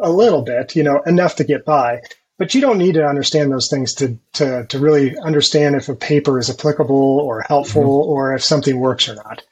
a 0.00 0.10
little 0.10 0.42
bit, 0.42 0.76
you 0.76 0.82
know, 0.82 1.00
enough 1.06 1.36
to 1.36 1.44
get 1.44 1.64
by. 1.64 2.00
But 2.38 2.54
you 2.54 2.60
don't 2.60 2.78
need 2.78 2.94
to 2.94 3.04
understand 3.04 3.52
those 3.52 3.68
things 3.70 3.94
to, 3.94 4.18
to, 4.34 4.66
to 4.66 4.78
really 4.78 5.16
understand 5.18 5.76
if 5.76 5.88
a 5.88 5.94
paper 5.94 6.38
is 6.38 6.50
applicable 6.50 7.20
or 7.20 7.44
helpful 7.46 7.82
mm-hmm. 7.82 8.10
or 8.10 8.34
if 8.34 8.42
something 8.42 8.80
works 8.80 9.08
or 9.08 9.14
not. 9.14 9.44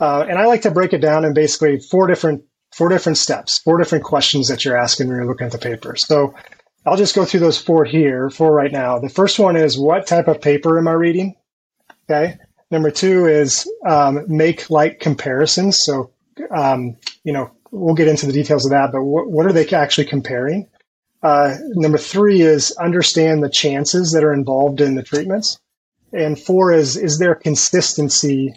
Uh, 0.00 0.26
and 0.28 0.38
I 0.38 0.46
like 0.46 0.62
to 0.62 0.70
break 0.70 0.92
it 0.92 1.00
down 1.00 1.24
in 1.24 1.34
basically 1.34 1.80
four 1.80 2.06
different 2.06 2.44
four 2.72 2.88
different 2.90 3.16
steps, 3.16 3.58
four 3.58 3.78
different 3.78 4.04
questions 4.04 4.48
that 4.48 4.64
you're 4.64 4.76
asking 4.76 5.08
when 5.08 5.16
you're 5.16 5.26
looking 5.26 5.46
at 5.46 5.52
the 5.52 5.58
paper. 5.58 5.96
So 5.96 6.34
I'll 6.84 6.96
just 6.96 7.14
go 7.14 7.24
through 7.24 7.40
those 7.40 7.58
four 7.58 7.84
here 7.84 8.28
for 8.28 8.52
right 8.52 8.70
now. 8.70 8.98
The 8.98 9.08
first 9.08 9.38
one 9.38 9.56
is 9.56 9.78
what 9.78 10.06
type 10.06 10.28
of 10.28 10.42
paper 10.42 10.78
am 10.78 10.86
I 10.86 10.92
reading? 10.92 11.36
Okay. 12.08 12.36
Number 12.70 12.90
two 12.90 13.26
is 13.26 13.70
um, 13.86 14.24
make 14.28 14.70
like 14.70 15.00
comparisons. 15.00 15.78
So, 15.82 16.10
um, 16.50 16.96
you 17.22 17.32
know, 17.32 17.50
we'll 17.70 17.94
get 17.94 18.08
into 18.08 18.26
the 18.26 18.32
details 18.32 18.66
of 18.66 18.70
that, 18.70 18.90
but 18.92 19.02
what, 19.02 19.30
what 19.30 19.46
are 19.46 19.52
they 19.52 19.68
actually 19.68 20.06
comparing? 20.06 20.68
Uh, 21.22 21.56
number 21.74 21.98
three 21.98 22.42
is 22.42 22.72
understand 22.72 23.42
the 23.42 23.50
chances 23.50 24.12
that 24.12 24.24
are 24.24 24.32
involved 24.32 24.80
in 24.80 24.94
the 24.94 25.02
treatments. 25.02 25.58
And 26.12 26.38
four 26.38 26.72
is, 26.72 26.96
is 26.96 27.18
there 27.18 27.34
consistency 27.34 28.54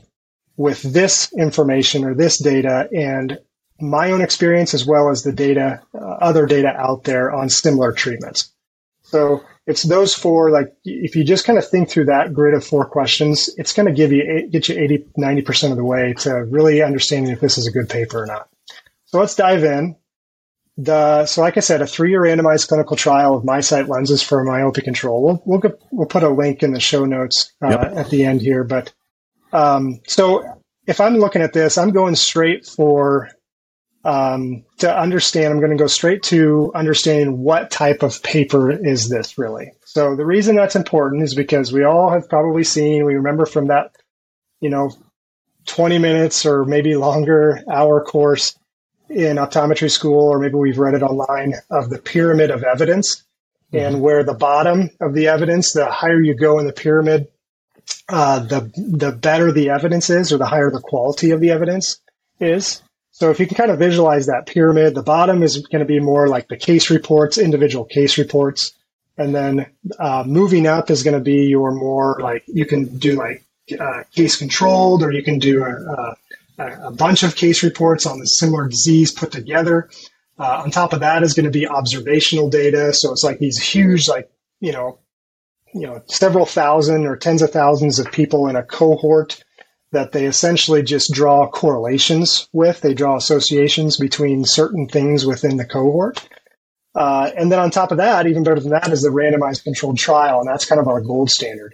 with 0.57 0.81
this 0.81 1.31
information 1.37 2.03
or 2.03 2.13
this 2.13 2.41
data 2.41 2.87
and 2.91 3.39
my 3.79 4.11
own 4.11 4.21
experience 4.21 4.73
as 4.73 4.85
well 4.85 5.09
as 5.09 5.23
the 5.23 5.31
data, 5.31 5.81
uh, 5.95 5.97
other 5.99 6.45
data 6.45 6.67
out 6.67 7.05
there 7.05 7.31
on 7.31 7.49
similar 7.49 7.93
treatments. 7.93 8.53
So 9.03 9.41
it's 9.69 9.83
those 9.83 10.15
four, 10.15 10.49
like 10.49 10.75
if 10.83 11.15
you 11.15 11.23
just 11.23 11.45
kind 11.45 11.59
of 11.59 11.67
think 11.67 11.91
through 11.91 12.05
that 12.05 12.33
grid 12.33 12.55
of 12.55 12.65
four 12.65 12.89
questions, 12.89 13.51
it's 13.55 13.71
going 13.71 13.85
to 13.85 13.93
give 13.93 14.11
you, 14.11 14.49
get 14.49 14.67
you 14.67 14.75
80, 14.75 15.05
90% 15.15 15.69
of 15.69 15.77
the 15.77 15.83
way 15.83 16.13
to 16.21 16.43
really 16.45 16.81
understanding 16.81 17.31
if 17.31 17.39
this 17.39 17.59
is 17.59 17.67
a 17.67 17.71
good 17.71 17.88
paper 17.88 18.23
or 18.23 18.25
not. 18.25 18.49
So 19.05 19.19
let's 19.19 19.35
dive 19.35 19.63
in. 19.63 19.95
The, 20.77 21.27
so 21.27 21.41
like 21.41 21.55
I 21.55 21.59
said, 21.59 21.83
a 21.83 21.88
three-year 21.88 22.23
randomized 22.23 22.67
clinical 22.67 22.97
trial 22.97 23.35
of 23.35 23.43
MiSight 23.43 23.88
lenses 23.88 24.23
for 24.23 24.43
myopia 24.43 24.83
control. 24.83 25.23
We'll, 25.23 25.43
we'll, 25.45 25.59
get, 25.59 25.79
we'll 25.91 26.07
put 26.07 26.23
a 26.23 26.29
link 26.29 26.63
in 26.63 26.73
the 26.73 26.79
show 26.79 27.05
notes 27.05 27.53
uh, 27.63 27.69
yep. 27.69 27.93
at 27.95 28.09
the 28.09 28.25
end 28.25 28.41
here. 28.41 28.63
But 28.63 28.91
um, 29.53 29.99
so 30.07 30.63
if 30.88 30.99
I'm 30.99 31.17
looking 31.17 31.43
at 31.43 31.53
this, 31.53 31.77
I'm 31.77 31.91
going 31.91 32.15
straight 32.15 32.65
for 32.65 33.29
um, 34.06 34.63
to 34.77 34.98
understand, 34.98 35.53
I'm 35.53 35.60
going 35.60 35.72
to 35.72 35.77
go 35.77 35.88
straight 35.88 36.24
to 36.24 36.72
understanding 36.74 37.39
what 37.39 37.70
type 37.70 38.01
of 38.01 38.22
paper 38.24 38.72
is 38.72 39.10
this 39.10 39.38
really. 39.38 39.72
So 39.86 40.15
the 40.15 40.25
reason 40.25 40.56
that's 40.56 40.75
important 40.75 41.24
is 41.24 41.36
because 41.36 41.74
we 41.74 41.84
all 41.84 42.10
have 42.10 42.29
probably 42.29 42.63
seen, 42.63 43.06
we 43.06 43.15
remember 43.15 43.46
from 43.46 43.68
that, 43.68 43.96
you 44.62 44.70
know, 44.70 44.91
20 45.65 46.00
minutes 46.00 46.46
or 46.46 46.65
maybe 46.65 46.96
longer 46.96 47.62
hour 47.72 48.03
course 48.03 48.58
in 49.10 49.38
optometry 49.38 49.91
school, 49.91 50.29
or 50.29 50.39
maybe 50.39 50.56
we've 50.56 50.79
read 50.79 50.94
it 50.94 51.03
online 51.03 51.56
of 51.70 51.89
the 51.89 52.00
pyramid 52.00 52.51
of 52.51 52.63
evidence 52.63 53.24
mm-hmm. 53.74 53.86
and 53.86 54.01
where 54.01 54.24
the 54.24 54.34
bottom 54.34 54.89
of 55.01 55.13
the 55.13 55.27
evidence, 55.27 55.74
the 55.74 55.86
higher 55.86 56.22
you 56.22 56.36
go 56.36 56.60
in 56.60 56.68
the 56.68 56.74
pyramid, 56.74 57.27
uh, 58.08 58.39
the, 58.39 58.72
the 58.75 59.12
better 59.12 59.51
the 59.51 59.70
evidence 59.70 60.10
is 60.10 60.32
or 60.32 60.38
the 60.38 60.46
higher 60.46 60.72
the 60.72 60.82
quality 60.82 61.32
of 61.32 61.41
the 61.41 61.50
evidence 61.50 62.00
is. 62.39 62.82
So 63.19 63.31
if 63.31 63.39
you 63.41 63.47
can 63.47 63.57
kind 63.57 63.69
of 63.69 63.79
visualize 63.79 64.27
that 64.27 64.45
pyramid, 64.45 64.95
the 64.95 65.03
bottom 65.03 65.43
is 65.43 65.57
going 65.57 65.81
to 65.81 65.85
be 65.85 65.99
more 65.99 66.29
like 66.29 66.47
the 66.47 66.55
case 66.55 66.89
reports, 66.89 67.38
individual 67.38 67.83
case 67.83 68.17
reports. 68.17 68.71
And 69.17 69.35
then 69.35 69.65
uh, 69.99 70.23
moving 70.25 70.67
up 70.67 70.89
is 70.89 71.03
going 71.03 71.15
to 71.15 71.19
be 71.19 71.47
your 71.47 71.73
more 71.73 72.17
like 72.21 72.45
you 72.47 72.65
can 72.65 72.97
do 72.97 73.17
like 73.17 73.43
uh, 73.77 74.03
case 74.15 74.38
controlled, 74.38 75.03
or 75.03 75.11
you 75.11 75.21
can 75.21 75.38
do 75.38 75.65
a, 75.65 76.15
a, 76.63 76.88
a, 76.88 76.91
bunch 76.91 77.23
of 77.23 77.35
case 77.35 77.61
reports 77.61 78.05
on 78.05 78.19
the 78.19 78.25
similar 78.25 78.69
disease 78.69 79.11
put 79.11 79.33
together. 79.33 79.89
Uh, 80.39 80.61
on 80.63 80.71
top 80.71 80.93
of 80.93 81.01
that 81.01 81.21
is 81.21 81.33
going 81.33 81.43
to 81.43 81.51
be 81.51 81.67
observational 81.67 82.49
data. 82.49 82.93
So 82.93 83.11
it's 83.11 83.25
like 83.25 83.39
these 83.39 83.61
huge, 83.61 84.07
like 84.07 84.31
you 84.61 84.71
know, 84.71 84.97
you 85.73 85.88
know, 85.88 86.01
several 86.05 86.45
thousand 86.45 87.05
or 87.05 87.17
tens 87.17 87.41
of 87.41 87.51
thousands 87.51 87.99
of 87.99 88.09
people 88.13 88.47
in 88.47 88.55
a 88.55 88.63
cohort 88.63 89.43
that 89.91 90.12
they 90.12 90.25
essentially 90.25 90.84
just 90.84 91.12
draw 91.13 91.50
correlations 91.50 92.48
with. 92.53 92.81
They 92.81 92.93
draw 92.93 93.15
associations 93.17 93.98
between 93.98 94.46
certain 94.46 94.88
things 94.88 95.25
within 95.25 95.58
the 95.58 95.65
cohort. 95.65 96.27
Uh, 96.96 97.31
and 97.38 97.51
then 97.51 97.60
on 97.60 97.72
top 97.72 97.91
of 97.91 97.98
that, 97.98 98.27
even 98.27 98.43
better 98.43 98.60
than 98.60 98.72
that, 98.72 98.91
is 98.91 99.01
the 99.01 99.10
randomized 99.10 99.63
controlled 99.63 99.98
trial, 99.98 100.39
and 100.39 100.48
that's 100.48 100.65
kind 100.65 100.81
of 100.81 100.88
our 100.88 101.01
gold 101.01 101.29
standard. 101.29 101.74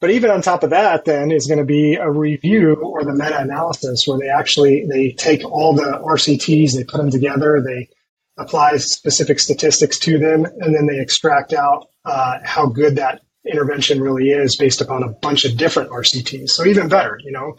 But 0.00 0.10
even 0.10 0.30
on 0.30 0.42
top 0.42 0.62
of 0.62 0.70
that, 0.70 1.04
then 1.04 1.30
is 1.30 1.46
going 1.46 1.58
to 1.58 1.64
be 1.64 1.94
a 1.94 2.10
review 2.10 2.74
or 2.74 3.04
the 3.04 3.14
meta-analysis 3.14 4.04
where 4.06 4.18
they 4.18 4.28
actually 4.28 4.84
they 4.86 5.12
take 5.12 5.44
all 5.44 5.74
the 5.74 6.00
RCTs, 6.04 6.74
they 6.74 6.84
put 6.84 6.98
them 6.98 7.10
together, 7.10 7.62
they 7.64 7.88
apply 8.36 8.76
specific 8.78 9.38
statistics 9.38 9.98
to 10.00 10.18
them, 10.18 10.44
and 10.44 10.74
then 10.74 10.86
they 10.86 11.00
extract 11.00 11.52
out 11.52 11.88
uh, 12.04 12.38
how 12.42 12.66
good 12.66 12.96
that 12.96 13.22
intervention 13.46 14.00
really 14.00 14.30
is 14.30 14.56
based 14.56 14.80
upon 14.80 15.02
a 15.02 15.08
bunch 15.08 15.44
of 15.44 15.56
different 15.56 15.90
RCTs. 15.90 16.50
So 16.50 16.64
even 16.64 16.88
better, 16.88 17.18
you 17.22 17.32
know, 17.32 17.56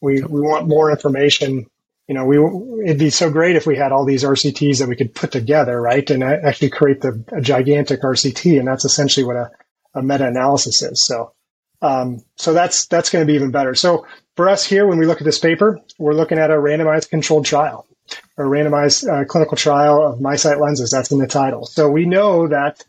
we, 0.00 0.22
we 0.22 0.40
want 0.40 0.68
more 0.68 0.90
information. 0.90 1.66
You 2.08 2.14
know, 2.14 2.24
we 2.24 2.38
it'd 2.84 2.98
be 2.98 3.10
so 3.10 3.30
great 3.30 3.56
if 3.56 3.66
we 3.66 3.76
had 3.76 3.92
all 3.92 4.04
these 4.04 4.24
RCTs 4.24 4.78
that 4.78 4.88
we 4.88 4.96
could 4.96 5.14
put 5.14 5.32
together, 5.32 5.80
right, 5.80 6.08
and 6.08 6.22
actually 6.22 6.70
create 6.70 7.00
the 7.00 7.24
a 7.32 7.40
gigantic 7.40 8.02
RCT, 8.02 8.58
and 8.58 8.68
that's 8.68 8.84
essentially 8.84 9.26
what 9.26 9.36
a, 9.36 9.50
a 9.94 10.02
meta-analysis 10.02 10.82
is. 10.82 11.04
So, 11.04 11.32
um, 11.82 12.20
so 12.36 12.52
that's 12.52 12.86
that's 12.86 13.10
going 13.10 13.26
to 13.26 13.30
be 13.30 13.34
even 13.34 13.50
better. 13.50 13.74
So 13.74 14.06
for 14.36 14.48
us 14.48 14.64
here, 14.64 14.86
when 14.86 14.98
we 14.98 15.06
look 15.06 15.20
at 15.20 15.24
this 15.24 15.40
paper, 15.40 15.80
we're 15.98 16.14
looking 16.14 16.38
at 16.38 16.50
a 16.50 16.54
randomized 16.54 17.10
controlled 17.10 17.44
trial, 17.44 17.88
a 18.38 18.42
randomized 18.42 19.08
uh, 19.08 19.24
clinical 19.24 19.56
trial 19.56 20.00
of 20.06 20.20
MiSight 20.20 20.60
lenses. 20.60 20.90
That's 20.90 21.10
in 21.10 21.18
the 21.18 21.26
title. 21.26 21.66
So 21.66 21.88
we 21.90 22.06
know 22.06 22.46
that 22.46 22.84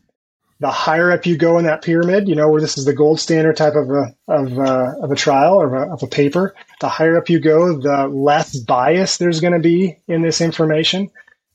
the 0.60 0.72
higher 0.72 1.12
up 1.12 1.26
you 1.26 1.38
go 1.38 1.58
in 1.60 1.66
that 1.66 1.84
pyramid, 1.84 2.28
you 2.28 2.36
know, 2.36 2.50
where 2.50 2.62
this 2.62 2.78
is 2.78 2.86
the 2.86 2.94
gold 2.94 3.20
standard 3.20 3.58
type 3.58 3.76
of 3.76 3.90
a 3.90 4.16
of 4.28 4.58
a, 4.58 4.96
of 5.04 5.12
a 5.12 5.16
trial 5.16 5.56
or 5.56 5.68
of 5.68 5.74
a, 5.74 5.94
of 5.94 6.04
a 6.04 6.08
paper, 6.08 6.56
the 6.82 6.90
higher 6.90 7.18
up 7.18 7.30
you 7.30 7.40
go, 7.40 7.80
the 7.80 8.08
less 8.08 8.58
bias 8.58 9.18
there's 9.18 9.40
going 9.40 9.54
to 9.54 9.60
be 9.60 9.98
in 10.08 10.24
this 10.24 10.42
information, 10.42 11.10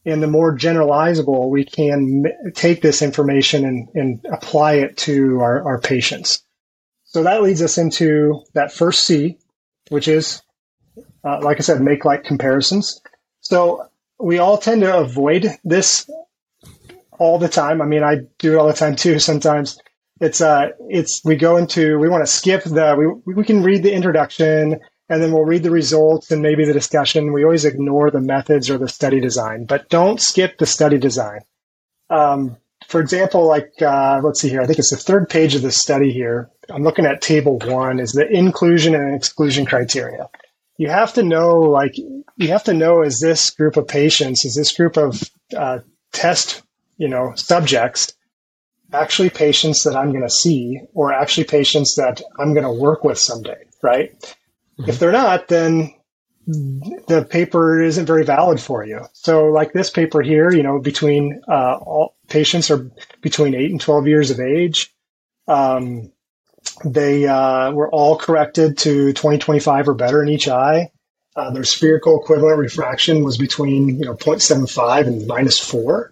and 0.04 0.22
the 0.22 0.28
more 0.28 0.56
generalizable 0.56 1.50
we 1.50 1.64
can 1.64 2.24
take 2.54 2.80
this 2.80 3.02
information 3.02 3.64
and, 3.64 3.88
and 3.94 4.26
apply 4.32 4.74
it 4.74 4.96
to 4.98 5.40
our, 5.40 5.64
our 5.64 5.80
patients. 5.80 6.44
So 7.04 7.24
that 7.24 7.42
leads 7.42 7.60
us 7.60 7.78
into 7.78 8.42
that 8.54 8.72
first 8.72 9.04
C, 9.04 9.38
which 9.90 10.08
is, 10.08 10.42
uh, 11.24 11.40
like 11.42 11.58
I 11.58 11.60
said, 11.60 11.82
make 11.82 12.04
like 12.04 12.24
comparisons. 12.24 13.00
So 13.40 13.88
we 14.18 14.38
all 14.38 14.58
tend 14.58 14.82
to 14.82 14.96
avoid 14.96 15.48
this 15.64 16.08
all 17.22 17.38
the 17.38 17.48
time. 17.48 17.80
I 17.80 17.86
mean, 17.86 18.02
I 18.02 18.16
do 18.38 18.54
it 18.54 18.56
all 18.56 18.66
the 18.66 18.72
time 18.72 18.96
too. 18.96 19.20
Sometimes 19.20 19.78
it's 20.20 20.40
uh, 20.40 20.70
it's 20.88 21.22
we 21.24 21.36
go 21.36 21.56
into 21.56 21.96
we 21.98 22.08
want 22.08 22.26
to 22.26 22.32
skip 22.32 22.64
the 22.64 22.96
we 22.98 23.34
we 23.34 23.44
can 23.44 23.62
read 23.62 23.84
the 23.84 23.94
introduction 23.94 24.80
and 25.08 25.22
then 25.22 25.30
we'll 25.32 25.44
read 25.44 25.62
the 25.62 25.70
results 25.70 26.32
and 26.32 26.42
maybe 26.42 26.64
the 26.64 26.72
discussion. 26.72 27.32
We 27.32 27.44
always 27.44 27.64
ignore 27.64 28.10
the 28.10 28.20
methods 28.20 28.68
or 28.68 28.76
the 28.76 28.88
study 28.88 29.20
design, 29.20 29.66
but 29.66 29.88
don't 29.88 30.20
skip 30.20 30.58
the 30.58 30.66
study 30.66 30.98
design. 30.98 31.40
Um, 32.10 32.56
for 32.88 33.00
example, 33.00 33.46
like 33.46 33.70
uh, 33.80 34.20
let's 34.24 34.40
see 34.40 34.48
here, 34.48 34.60
I 34.60 34.66
think 34.66 34.80
it's 34.80 34.90
the 34.90 34.96
third 34.96 35.28
page 35.28 35.54
of 35.54 35.62
the 35.62 35.70
study 35.70 36.10
here. 36.12 36.50
I'm 36.70 36.82
looking 36.82 37.06
at 37.06 37.22
table 37.22 37.58
one 37.58 38.00
is 38.00 38.12
the 38.12 38.28
inclusion 38.28 38.96
and 38.96 39.14
exclusion 39.14 39.64
criteria. 39.64 40.28
You 40.76 40.88
have 40.88 41.12
to 41.14 41.22
know, 41.22 41.60
like, 41.60 41.96
you 41.96 42.48
have 42.48 42.64
to 42.64 42.74
know 42.74 43.02
is 43.02 43.20
this 43.20 43.50
group 43.50 43.76
of 43.76 43.86
patients, 43.86 44.44
is 44.44 44.56
this 44.56 44.72
group 44.72 44.96
of 44.96 45.22
uh, 45.56 45.80
test 46.12 46.62
you 47.02 47.08
know, 47.08 47.32
subjects 47.34 48.14
actually 48.92 49.28
patients 49.28 49.82
that 49.82 49.96
I'm 49.96 50.10
going 50.10 50.22
to 50.22 50.30
see 50.30 50.80
or 50.94 51.12
actually 51.12 51.44
patients 51.44 51.96
that 51.96 52.22
I'm 52.38 52.54
going 52.54 52.64
to 52.64 52.70
work 52.70 53.02
with 53.02 53.18
someday, 53.18 53.64
right? 53.82 54.12
Mm-hmm. 54.78 54.88
If 54.88 55.00
they're 55.00 55.10
not, 55.10 55.48
then 55.48 55.92
the 56.46 57.26
paper 57.28 57.82
isn't 57.82 58.06
very 58.06 58.24
valid 58.24 58.60
for 58.60 58.84
you. 58.84 59.00
So 59.14 59.46
like 59.46 59.72
this 59.72 59.90
paper 59.90 60.22
here, 60.22 60.52
you 60.52 60.62
know, 60.62 60.78
between 60.78 61.42
uh, 61.48 61.78
all 61.78 62.14
patients 62.28 62.70
are 62.70 62.88
between 63.20 63.56
eight 63.56 63.72
and 63.72 63.80
12 63.80 64.06
years 64.06 64.30
of 64.30 64.38
age. 64.38 64.94
Um, 65.48 66.12
they 66.84 67.26
uh, 67.26 67.72
were 67.72 67.90
all 67.90 68.16
corrected 68.16 68.78
to 68.78 69.12
2025 69.12 69.88
or 69.88 69.94
better 69.94 70.22
in 70.22 70.28
each 70.28 70.46
eye. 70.46 70.92
Uh, 71.34 71.50
their 71.50 71.64
spherical 71.64 72.20
equivalent 72.20 72.58
refraction 72.58 73.24
was 73.24 73.38
between, 73.38 73.88
you 73.88 74.04
know, 74.04 74.14
0.75 74.14 75.08
and 75.08 75.26
minus 75.26 75.58
four 75.58 76.11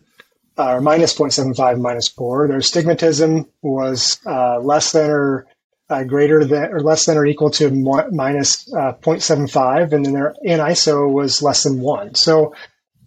uh, 0.61 0.75
or 0.75 0.81
minus 0.83 1.17
0.75 1.17 1.81
minus 1.81 2.09
4. 2.09 2.49
Their 2.49 2.59
astigmatism 2.59 3.49
was 3.63 4.21
uh, 4.27 4.61
less 4.61 4.93
than 4.93 5.11
or 5.11 5.47
uh, 5.89 6.05
greater 6.05 6.45
than 6.45 6.71
or 6.71 6.81
less 6.81 7.07
than 7.07 7.17
or 7.17 7.25
equal 7.25 7.51
to 7.53 7.71
minus, 7.71 8.73
uh, 8.75 8.93
0.75, 9.01 9.93
and 9.93 10.05
then 10.05 10.13
their 10.13 10.35
aniso 10.47 11.11
was 11.11 11.43
less 11.43 11.63
than 11.63 11.81
1. 11.81 12.15
So 12.15 12.55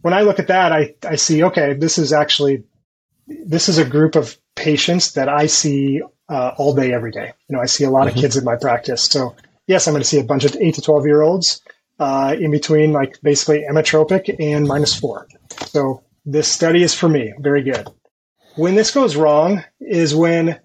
when 0.02 0.16
I 0.16 0.22
look 0.22 0.40
at 0.40 0.48
that, 0.48 0.72
I, 0.72 0.96
I 1.08 1.16
see, 1.16 1.44
okay, 1.44 1.74
this 1.74 1.98
is 2.00 2.12
actually, 2.12 2.64
this 3.28 3.70
is 3.70 3.78
a 3.78 3.86
group 3.86 4.16
of 4.16 4.36
patients 4.56 5.14
that 5.14 5.30
I 5.30 5.46
see 5.46 6.02
uh, 6.30 6.54
all 6.58 6.74
day, 6.74 6.92
every 6.92 7.12
day. 7.12 7.34
You 7.48 7.56
know, 7.56 7.62
I 7.62 7.68
see 7.68 7.84
a 7.84 7.90
lot 7.92 8.08
mm-hmm. 8.08 8.18
of 8.18 8.22
kids 8.22 8.36
in 8.36 8.44
my 8.44 8.56
practice. 8.56 9.04
So 9.06 9.36
yes, 9.68 9.88
I'm 9.88 9.94
going 9.94 10.02
to 10.02 10.10
see 10.10 10.20
a 10.20 10.24
bunch 10.24 10.44
of 10.44 10.58
8 10.60 10.74
to 10.74 10.82
12 10.82 11.06
year 11.06 11.22
olds 11.22 11.62
uh, 12.00 12.36
in 12.38 12.50
between 12.50 12.94
like 12.94 13.22
basically 13.22 13.64
emmetropic 13.70 14.36
and 14.40 14.68
minus 14.68 15.00
4. 15.00 15.28
So 15.68 16.04
this 16.26 16.52
study 16.52 16.84
is 16.84 16.94
for 16.94 17.10
me. 17.10 17.34
Very 17.40 17.64
good. 17.64 17.88
When 18.56 18.76
this 18.76 18.92
goes 18.92 19.16
wrong 19.16 19.64
is 19.80 20.16
when 20.16 20.60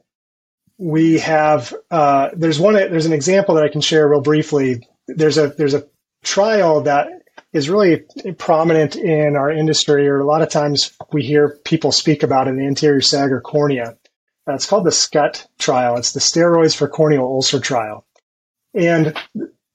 we 0.78 1.18
have 1.18 1.74
uh, 1.90 2.30
there's 2.34 2.60
one 2.60 2.74
there's 2.74 3.06
an 3.06 3.12
example 3.12 3.56
that 3.56 3.64
I 3.64 3.68
can 3.68 3.80
share 3.80 4.08
real 4.08 4.20
briefly. 4.20 4.86
There's 5.08 5.38
a 5.38 5.48
there's 5.48 5.74
a 5.74 5.86
trial 6.22 6.82
that 6.82 7.08
is 7.52 7.68
really 7.68 8.04
prominent 8.36 8.94
in 8.94 9.36
our 9.36 9.50
industry, 9.50 10.06
or 10.08 10.20
a 10.20 10.26
lot 10.26 10.42
of 10.42 10.50
times 10.50 10.92
we 11.12 11.22
hear 11.22 11.58
people 11.64 11.92
speak 11.92 12.22
about 12.22 12.46
in 12.46 12.56
the 12.56 12.66
anterior 12.66 13.00
sagor 13.00 13.42
cornea. 13.42 13.96
Uh, 14.46 14.54
it's 14.54 14.66
called 14.66 14.84
the 14.84 14.92
SCUT 14.92 15.46
trial. 15.58 15.96
It's 15.96 16.12
the 16.12 16.20
steroids 16.20 16.76
for 16.76 16.88
corneal 16.88 17.22
ulcer 17.22 17.58
trial, 17.58 18.06
and 18.74 19.16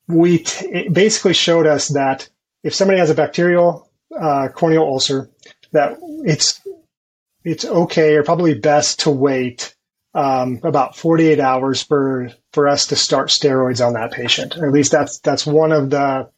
we 0.07 0.39
t- 0.39 0.87
basically 0.89 1.33
showed 1.33 1.67
us 1.67 1.89
that 1.89 2.29
if 2.63 2.73
somebody 2.73 2.99
has 2.99 3.09
a 3.09 3.15
bacterial 3.15 3.89
uh, 4.17 4.47
corneal 4.53 4.83
ulcer, 4.83 5.29
that 5.73 5.97
it's 6.25 6.61
it's 7.43 7.65
okay 7.65 8.15
or 8.15 8.23
probably 8.23 8.53
best 8.53 9.01
to 9.01 9.11
wait 9.11 9.75
um, 10.13 10.59
about 10.63 10.95
48 10.95 11.39
hours 11.39 11.83
for 11.83 12.29
for 12.53 12.67
us 12.67 12.87
to 12.87 12.95
start 12.95 13.29
steroids 13.29 13.85
on 13.85 13.93
that 13.93 14.11
patient. 14.11 14.55
Or 14.57 14.67
at 14.67 14.73
least 14.73 14.91
that's 14.91 15.19
that's 15.19 15.45
one 15.45 15.71
of 15.71 15.89
the 15.89 16.29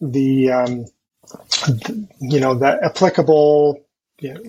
the 0.00 0.50
um, 0.50 0.86
you 2.20 2.40
know 2.40 2.54
the 2.54 2.78
applicable 2.82 3.84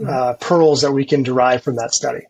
uh, 0.07 0.33
pearls 0.39 0.81
that 0.81 0.91
we 0.91 1.05
can 1.05 1.23
derive 1.23 1.63
from 1.63 1.75
that 1.77 1.91
study. 1.91 2.25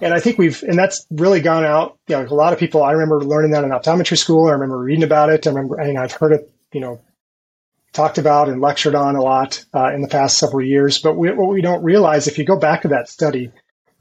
And 0.00 0.12
I 0.12 0.20
think 0.20 0.38
we've 0.38 0.62
and 0.62 0.78
that's 0.78 1.06
really 1.10 1.40
gone 1.40 1.64
out. 1.64 1.98
You 2.06 2.16
know, 2.16 2.26
a 2.26 2.34
lot 2.34 2.52
of 2.52 2.58
people. 2.58 2.82
I 2.82 2.92
remember 2.92 3.20
learning 3.20 3.52
that 3.52 3.64
in 3.64 3.70
optometry 3.70 4.18
school. 4.18 4.48
I 4.48 4.52
remember 4.52 4.78
reading 4.78 5.04
about 5.04 5.30
it. 5.30 5.46
I 5.46 5.50
remember 5.50 5.80
and 5.80 5.98
I've 5.98 6.12
heard 6.12 6.32
it. 6.32 6.50
You 6.72 6.80
know, 6.80 7.00
talked 7.96 8.18
about 8.18 8.48
and 8.48 8.60
lectured 8.60 8.94
on 8.94 9.16
a 9.16 9.22
lot 9.22 9.64
uh, 9.74 9.92
in 9.94 10.02
the 10.02 10.08
past 10.08 10.38
several 10.38 10.64
years. 10.64 11.00
But 11.00 11.16
we, 11.16 11.32
what 11.32 11.48
we 11.48 11.62
don't 11.62 11.82
realize, 11.82 12.28
if 12.28 12.38
you 12.38 12.44
go 12.44 12.58
back 12.58 12.82
to 12.82 12.88
that 12.88 13.08
study, 13.08 13.50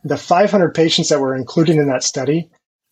the 0.03 0.17
500 0.17 0.73
patients 0.73 1.09
that 1.09 1.19
were 1.19 1.35
included 1.35 1.77
in 1.77 1.87
that 1.87 2.03
study, 2.03 2.49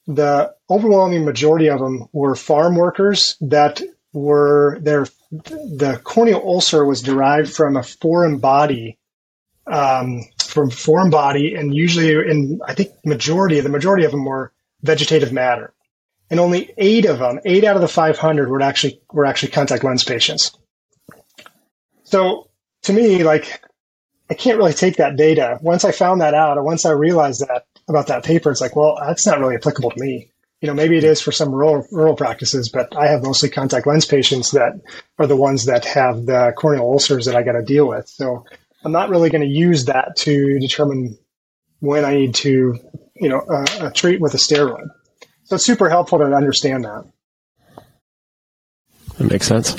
the 0.07 0.53
overwhelming 0.69 1.25
majority 1.25 1.69
of 1.69 1.79
them 1.79 2.07
were 2.11 2.35
farm 2.35 2.75
workers 2.75 3.35
that 3.41 3.81
were 4.13 4.79
their 4.81 5.05
the 5.31 5.99
corneal 6.03 6.41
ulcer 6.43 6.85
was 6.85 7.01
derived 7.01 7.51
from 7.51 7.75
a 7.75 7.83
foreign 7.83 8.37
body 8.37 8.97
um, 9.65 10.21
from 10.39 10.69
foreign 10.69 11.09
body 11.09 11.55
and 11.55 11.73
usually 11.73 12.11
in 12.11 12.59
i 12.67 12.75
think 12.75 12.91
majority 13.03 13.59
the 13.59 13.69
majority 13.69 14.05
of 14.05 14.11
them 14.11 14.25
were 14.25 14.51
vegetative 14.83 15.33
matter 15.33 15.73
and 16.29 16.39
only 16.39 16.71
eight 16.77 17.05
of 17.05 17.17
them 17.17 17.39
eight 17.45 17.63
out 17.63 17.75
of 17.75 17.81
the 17.81 17.87
500 17.87 18.49
were 18.49 18.61
actually 18.61 19.01
were 19.11 19.25
actually 19.25 19.51
contact 19.51 19.83
lens 19.83 20.03
patients 20.03 20.51
so 22.13 22.49
to 22.83 22.93
me, 22.93 23.23
like, 23.23 23.63
I 24.29 24.35
can't 24.35 24.59
really 24.59 24.73
take 24.73 24.97
that 24.97 25.15
data. 25.15 25.57
Once 25.61 25.83
I 25.83 25.91
found 25.91 26.21
that 26.21 26.35
out, 26.35 26.59
or 26.59 26.63
once 26.63 26.85
I 26.85 26.91
realized 26.91 27.41
that 27.41 27.65
about 27.87 28.07
that 28.07 28.23
paper, 28.23 28.51
it's 28.51 28.61
like, 28.61 28.75
well, 28.75 28.97
that's 29.03 29.25
not 29.25 29.39
really 29.39 29.55
applicable 29.55 29.89
to 29.89 29.99
me. 29.99 30.29
You 30.61 30.67
know, 30.67 30.75
maybe 30.75 30.95
it 30.95 31.03
is 31.03 31.21
for 31.21 31.31
some 31.31 31.49
rural, 31.49 31.85
rural 31.91 32.15
practices, 32.15 32.69
but 32.69 32.95
I 32.95 33.07
have 33.07 33.23
mostly 33.23 33.49
contact 33.49 33.87
lens 33.87 34.05
patients 34.05 34.51
that 34.51 34.79
are 35.17 35.25
the 35.25 35.35
ones 35.35 35.65
that 35.65 35.85
have 35.85 36.27
the 36.27 36.53
corneal 36.55 36.83
ulcers 36.83 37.25
that 37.25 37.35
I 37.35 37.41
got 37.41 37.53
to 37.53 37.63
deal 37.63 37.87
with. 37.87 38.07
So 38.07 38.45
I'm 38.85 38.91
not 38.91 39.09
really 39.09 39.31
going 39.31 39.41
to 39.41 39.47
use 39.47 39.85
that 39.85 40.15
to 40.17 40.59
determine 40.59 41.17
when 41.79 42.05
I 42.05 42.13
need 42.13 42.35
to 42.35 42.79
you 43.15 43.29
know, 43.29 43.41
a, 43.49 43.87
a 43.87 43.91
treat 43.91 44.21
with 44.21 44.33
a 44.35 44.37
steroid. 44.37 44.87
So 45.45 45.55
it's 45.55 45.65
super 45.65 45.89
helpful 45.89 46.19
to 46.19 46.25
understand 46.25 46.85
that. 46.85 47.05
That 49.17 49.31
makes 49.31 49.47
sense. 49.47 49.73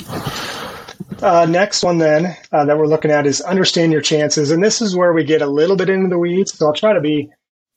Uh, 1.21 1.45
next 1.45 1.83
one 1.83 1.97
then 1.97 2.35
uh, 2.51 2.65
that 2.65 2.77
we're 2.77 2.87
looking 2.87 3.11
at 3.11 3.25
is 3.25 3.41
understand 3.41 3.91
your 3.91 4.01
chances, 4.01 4.51
and 4.51 4.63
this 4.63 4.81
is 4.81 4.95
where 4.95 5.13
we 5.13 5.23
get 5.23 5.41
a 5.41 5.47
little 5.47 5.75
bit 5.75 5.89
into 5.89 6.09
the 6.09 6.19
weeds. 6.19 6.53
So 6.57 6.67
I'll 6.67 6.73
try 6.73 6.93
to 6.93 7.01
be 7.01 7.31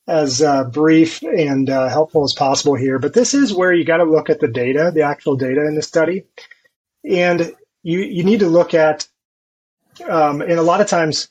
as 0.06 0.40
uh, 0.40 0.64
brief 0.64 1.22
and 1.22 1.68
uh, 1.68 1.88
helpful 1.88 2.24
as 2.24 2.32
possible 2.32 2.74
here. 2.74 2.98
But 2.98 3.12
this 3.12 3.34
is 3.34 3.54
where 3.54 3.72
you 3.72 3.84
got 3.84 3.98
to 3.98 4.04
look 4.04 4.30
at 4.30 4.40
the 4.40 4.48
data, 4.48 4.90
the 4.92 5.02
actual 5.02 5.36
data 5.36 5.66
in 5.66 5.74
the 5.74 5.82
study, 5.82 6.24
and 7.04 7.52
you 7.82 8.00
you 8.00 8.24
need 8.24 8.40
to 8.40 8.48
look 8.48 8.74
at. 8.74 9.06
Um, 10.08 10.40
and 10.40 10.52
a 10.52 10.62
lot 10.62 10.80
of 10.80 10.86
times, 10.86 11.28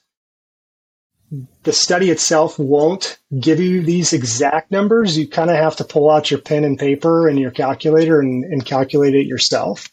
the 1.63 1.73
study 1.73 2.09
itself 2.09 2.59
won't 2.59 3.17
give 3.37 3.59
you 3.59 3.81
these 3.81 4.13
exact 4.13 4.71
numbers. 4.71 5.17
You 5.17 5.27
kind 5.27 5.49
of 5.49 5.55
have 5.55 5.77
to 5.77 5.83
pull 5.83 6.09
out 6.09 6.29
your 6.29 6.41
pen 6.41 6.63
and 6.63 6.77
paper 6.77 7.27
and 7.27 7.39
your 7.39 7.51
calculator 7.51 8.19
and, 8.19 8.43
and 8.43 8.65
calculate 8.65 9.15
it 9.15 9.25
yourself. 9.25 9.89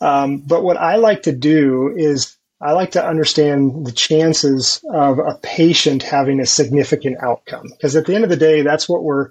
Um, 0.00 0.38
but 0.38 0.62
what 0.62 0.76
I 0.76 0.96
like 0.96 1.22
to 1.22 1.32
do 1.32 1.94
is 1.94 2.36
I 2.60 2.72
like 2.72 2.92
to 2.92 3.06
understand 3.06 3.86
the 3.86 3.92
chances 3.92 4.84
of 4.92 5.18
a 5.18 5.38
patient 5.42 6.02
having 6.02 6.40
a 6.40 6.46
significant 6.46 7.18
outcome 7.22 7.66
because 7.70 7.96
at 7.96 8.06
the 8.06 8.14
end 8.14 8.24
of 8.24 8.30
the 8.30 8.36
day, 8.36 8.62
that's 8.62 8.88
what 8.88 9.02
we're 9.02 9.30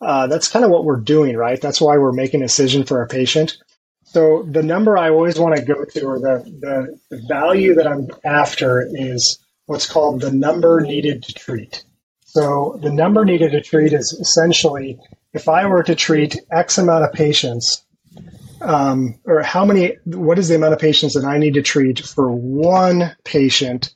uh, 0.00 0.26
that's 0.26 0.48
kind 0.48 0.64
of 0.64 0.70
what 0.70 0.84
we're 0.84 0.96
doing, 1.00 1.36
right? 1.36 1.60
That's 1.60 1.80
why 1.80 1.96
we're 1.96 2.12
making 2.12 2.42
a 2.42 2.46
decision 2.46 2.84
for 2.84 2.98
our 2.98 3.06
patient. 3.06 3.56
So 4.04 4.42
the 4.42 4.62
number 4.62 4.98
I 4.98 5.10
always 5.10 5.38
want 5.38 5.56
to 5.56 5.62
go 5.62 5.84
to, 5.84 6.04
or 6.04 6.18
the, 6.18 6.42
the, 6.60 6.98
the 7.16 7.22
value 7.28 7.74
that 7.76 7.86
I'm 7.86 8.08
after, 8.24 8.86
is 8.92 9.38
what's 9.66 9.90
called 9.90 10.20
the 10.20 10.32
number 10.32 10.80
needed 10.80 11.22
to 11.22 11.32
treat. 11.32 11.84
So 12.24 12.78
the 12.82 12.92
number 12.92 13.24
needed 13.24 13.52
to 13.52 13.60
treat 13.60 13.92
is 13.92 14.12
essentially 14.20 14.98
if 15.32 15.48
I 15.48 15.66
were 15.66 15.82
to 15.84 15.94
treat 15.94 16.36
X 16.50 16.78
amount 16.78 17.04
of 17.04 17.12
patients 17.12 17.84
um, 18.62 19.18
or 19.24 19.42
how 19.42 19.64
many, 19.64 19.96
what 20.04 20.38
is 20.38 20.48
the 20.48 20.56
amount 20.56 20.74
of 20.74 20.78
patients 20.78 21.14
that 21.14 21.24
I 21.24 21.38
need 21.38 21.54
to 21.54 21.62
treat 21.62 22.00
for 22.00 22.30
one 22.30 23.14
patient 23.24 23.94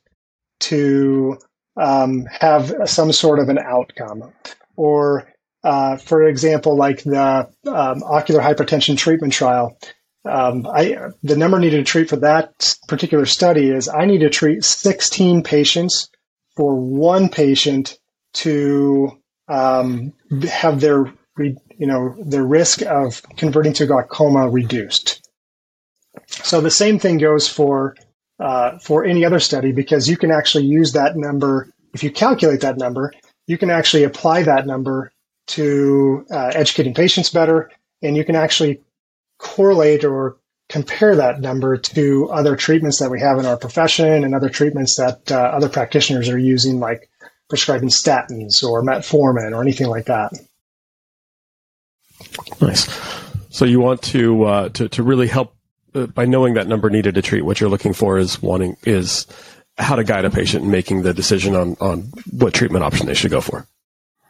to 0.60 1.38
um, 1.76 2.26
have 2.26 2.72
some 2.86 3.12
sort 3.12 3.38
of 3.38 3.48
an 3.48 3.58
outcome? 3.58 4.32
Or, 4.76 5.32
uh, 5.64 5.96
for 5.96 6.22
example, 6.22 6.76
like 6.76 7.02
the 7.02 7.48
um, 7.66 8.02
ocular 8.02 8.40
hypertension 8.40 8.96
treatment 8.98 9.32
trial, 9.32 9.78
um, 10.24 10.66
I, 10.66 10.96
the 11.22 11.36
number 11.36 11.58
needed 11.58 11.78
to 11.78 11.90
treat 11.90 12.08
for 12.08 12.16
that 12.16 12.74
particular 12.88 13.26
study 13.26 13.70
is 13.70 13.88
I 13.88 14.06
need 14.06 14.18
to 14.18 14.30
treat 14.30 14.64
16 14.64 15.42
patients 15.42 16.10
for 16.56 16.74
one 16.74 17.28
patient 17.28 17.98
to 18.34 19.10
um, 19.48 20.12
have 20.50 20.80
their 20.80 21.12
you 21.38 21.86
know, 21.86 22.14
the 22.24 22.42
risk 22.42 22.82
of 22.82 23.22
converting 23.36 23.72
to 23.74 23.86
glaucoma 23.86 24.48
reduced. 24.48 25.28
So 26.28 26.60
the 26.60 26.70
same 26.70 26.98
thing 26.98 27.18
goes 27.18 27.48
for 27.48 27.96
uh, 28.38 28.78
for 28.78 29.04
any 29.04 29.24
other 29.24 29.40
study 29.40 29.72
because 29.72 30.08
you 30.08 30.16
can 30.16 30.30
actually 30.30 30.64
use 30.64 30.92
that 30.92 31.16
number. 31.16 31.70
If 31.94 32.02
you 32.02 32.10
calculate 32.10 32.60
that 32.60 32.76
number, 32.76 33.12
you 33.46 33.56
can 33.58 33.70
actually 33.70 34.04
apply 34.04 34.42
that 34.42 34.66
number 34.66 35.12
to 35.48 36.26
uh, 36.30 36.52
educating 36.54 36.94
patients 36.94 37.30
better, 37.30 37.70
and 38.02 38.16
you 38.16 38.24
can 38.24 38.36
actually 38.36 38.82
correlate 39.38 40.04
or 40.04 40.36
compare 40.68 41.14
that 41.16 41.40
number 41.40 41.76
to 41.76 42.28
other 42.30 42.56
treatments 42.56 42.98
that 42.98 43.10
we 43.10 43.20
have 43.20 43.38
in 43.38 43.46
our 43.46 43.56
profession 43.56 44.24
and 44.24 44.34
other 44.34 44.48
treatments 44.48 44.96
that 44.96 45.30
uh, 45.30 45.36
other 45.36 45.68
practitioners 45.68 46.28
are 46.28 46.38
using, 46.38 46.80
like 46.80 47.08
prescribing 47.48 47.88
statins 47.88 48.64
or 48.64 48.82
metformin 48.82 49.52
or 49.52 49.62
anything 49.62 49.86
like 49.86 50.06
that. 50.06 50.32
Nice. 52.60 52.88
So 53.50 53.64
you 53.64 53.80
want 53.80 54.02
to 54.02 54.44
uh, 54.44 54.68
to 54.70 54.88
to 54.88 55.02
really 55.02 55.28
help 55.28 55.54
uh, 55.94 56.06
by 56.06 56.26
knowing 56.26 56.54
that 56.54 56.66
number 56.66 56.90
needed 56.90 57.14
to 57.14 57.22
treat. 57.22 57.42
What 57.42 57.60
you're 57.60 57.70
looking 57.70 57.92
for 57.92 58.18
is 58.18 58.42
wanting 58.42 58.76
is 58.84 59.26
how 59.78 59.96
to 59.96 60.04
guide 60.04 60.24
a 60.24 60.30
patient 60.30 60.64
in 60.64 60.70
making 60.70 61.02
the 61.02 61.14
decision 61.14 61.54
on 61.54 61.76
on 61.80 62.12
what 62.30 62.54
treatment 62.54 62.84
option 62.84 63.06
they 63.06 63.14
should 63.14 63.30
go 63.30 63.40
for. 63.40 63.66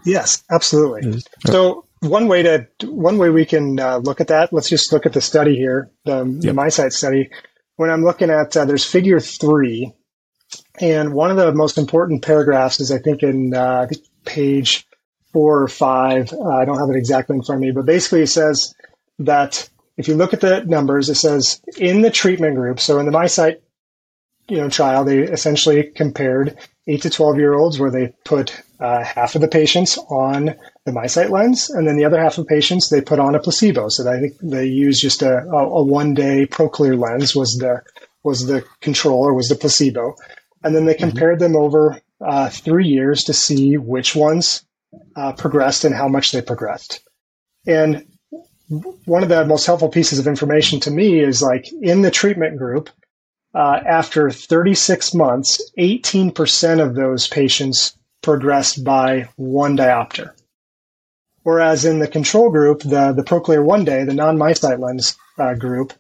Yes, 0.05 0.45
absolutely. 0.51 1.21
So 1.47 1.87
one 2.01 2.29
way 2.29 2.43
to 2.43 2.67
one 2.85 3.19
way 3.19 3.31
we 3.31 3.45
can 3.45 3.81
uh, 3.81 3.99
look 3.99 4.21
at 4.21 4.29
that. 4.29 4.53
Let's 4.53 4.69
just 4.69 4.93
look 4.93 5.07
at 5.07 5.13
the 5.13 5.21
study 5.21 5.57
here, 5.57 5.91
the, 6.05 6.25
yep. 6.25 6.41
the 6.41 6.61
MiSight 6.61 6.93
study. 6.93 7.31
When 7.77 7.91
I'm 7.91 8.05
looking 8.05 8.31
at 8.31 8.57
uh, 8.57 8.65
there's 8.65 8.85
Figure 8.85 9.21
three, 9.21 9.93
and 10.81 11.13
one 11.13 11.31
of 11.31 11.37
the 11.37 11.53
most 11.53 11.79
important 11.79 12.23
paragraphs 12.23 12.81
is 12.81 12.93
I 12.93 12.99
think 12.99 13.23
in 13.23 13.55
uh, 13.55 13.89
page 14.25 14.87
four 15.37 15.63
or 15.63 15.69
five. 15.69 16.33
Uh, 16.33 16.49
I 16.49 16.65
don't 16.65 16.79
have 16.79 16.89
it 16.89 16.97
exactly 16.97 17.37
in 17.37 17.43
front 17.43 17.59
of 17.59 17.67
me, 17.67 17.71
but 17.71 17.85
basically 17.85 18.23
it 18.23 18.29
says 18.29 18.75
that 19.19 19.69
if 19.99 20.09
you 20.09 20.15
look 20.15 20.33
at 20.33 20.41
the 20.41 20.65
numbers, 20.65 21.11
it 21.11 21.17
says 21.17 21.61
in 21.77 22.01
the 22.01 22.11
treatment 22.11 22.57
group. 22.57 22.81
So 22.81 22.99
in 22.99 23.05
the 23.05 23.13
MiSight, 23.13 23.57
you 24.49 24.57
know, 24.57 24.71
trial, 24.71 25.05
they 25.05 25.19
essentially 25.19 25.91
compared 25.95 26.57
eight 26.87 27.03
to 27.03 27.11
12 27.11 27.37
year 27.37 27.53
olds 27.53 27.79
where 27.79 27.91
they 27.91 28.15
put 28.25 28.59
uh, 28.81 29.05
half 29.05 29.35
of 29.35 29.43
the 29.43 29.49
patients 29.49 29.99
on 30.09 30.55
the 30.87 30.93
MiSight 30.93 31.29
lens, 31.29 31.69
and 31.69 31.87
then 31.87 31.99
the 31.99 32.07
other 32.07 32.19
half 32.19 32.39
of 32.39 32.47
patients 32.47 32.89
they 32.89 33.03
put 33.03 33.19
on 33.19 33.35
a 33.35 33.39
placebo. 33.39 33.91
So 33.91 34.11
I 34.11 34.19
think 34.19 34.39
they 34.41 34.65
used 34.65 35.03
just 35.03 35.21
a, 35.21 35.41
a, 35.53 35.69
a 35.69 35.85
one 35.85 36.15
day 36.15 36.47
ProClear 36.47 36.99
lens 36.99 37.37
was 37.37 37.59
the 37.59 37.83
was 38.23 38.47
the 38.47 38.65
control 38.81 39.21
or 39.21 39.35
was 39.35 39.49
the 39.49 39.55
placebo, 39.55 40.15
and 40.65 40.75
then 40.75 40.87
they 40.87 40.95
mm-hmm. 40.95 41.11
compared 41.11 41.41
mm-hmm. 41.41 41.53
them 41.53 41.63
over 41.63 42.01
uh, 42.27 42.49
three 42.49 42.87
years 42.87 43.25
to 43.25 43.35
see 43.35 43.77
which 43.77 44.17
ones 44.17 44.63
uh, 45.15 45.33
progressed 45.33 45.85
and 45.85 45.95
how 45.95 46.09
much 46.09 46.33
they 46.33 46.43
progressed. 46.43 47.01
And 47.67 48.07
one 49.05 49.23
of 49.23 49.29
the 49.29 49.45
most 49.45 49.67
helpful 49.67 49.89
pieces 49.89 50.19
of 50.19 50.27
information 50.27 50.81
to 50.81 50.91
me 50.91 51.21
is 51.21 51.43
like 51.43 51.67
in 51.83 52.03
the 52.03 52.11
treatment 52.11 52.59
group, 52.59 52.91
uh, 53.55 53.81
after 53.87 54.31
36 54.31 55.15
months, 55.15 55.71
18% 55.79 56.85
of 56.85 56.95
those 56.95 57.29
patients 57.29 57.97
progressed 58.23 58.85
by 58.85 59.29
one 59.37 59.77
diopter. 59.77 60.33
Whereas 61.43 61.85
in 61.85 62.01
the 62.01 62.09
control 62.09 62.51
group, 62.51 62.81
the, 62.81 63.13
the 63.13 63.23
ProClear 63.23 63.65
one 63.65 63.85
day, 63.85 64.05
the 64.05 64.15
non 64.15 64.37
MiSight 64.37 64.81
lens 64.81 65.17
uh, 65.39 65.55
group, 65.55 65.93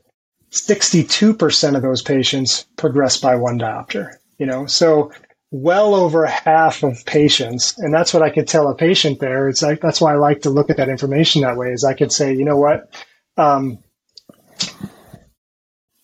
62% 0.50 1.76
of 1.76 1.82
those 1.82 2.02
patients 2.02 2.66
progressed 2.76 3.22
by 3.22 3.36
one 3.36 3.58
diopter. 3.58 4.14
You 4.38 4.46
know, 4.46 4.66
so 4.66 5.12
well 5.50 5.94
over 5.94 6.26
half 6.26 6.82
of 6.82 7.04
patients, 7.06 7.78
and 7.78 7.92
that's 7.94 8.12
what 8.12 8.22
I 8.22 8.30
could 8.30 8.48
tell 8.48 8.68
a 8.68 8.74
patient 8.74 9.20
there. 9.20 9.48
It's 9.48 9.62
like 9.62 9.80
that's 9.80 10.00
why 10.00 10.12
I 10.12 10.16
like 10.16 10.42
to 10.42 10.50
look 10.50 10.70
at 10.70 10.76
that 10.78 10.88
information 10.88 11.42
that 11.42 11.56
way. 11.56 11.68
Is 11.68 11.84
I 11.84 11.94
could 11.94 12.12
say, 12.12 12.34
you 12.34 12.44
know 12.44 12.58
what, 12.58 12.92
um, 13.36 13.78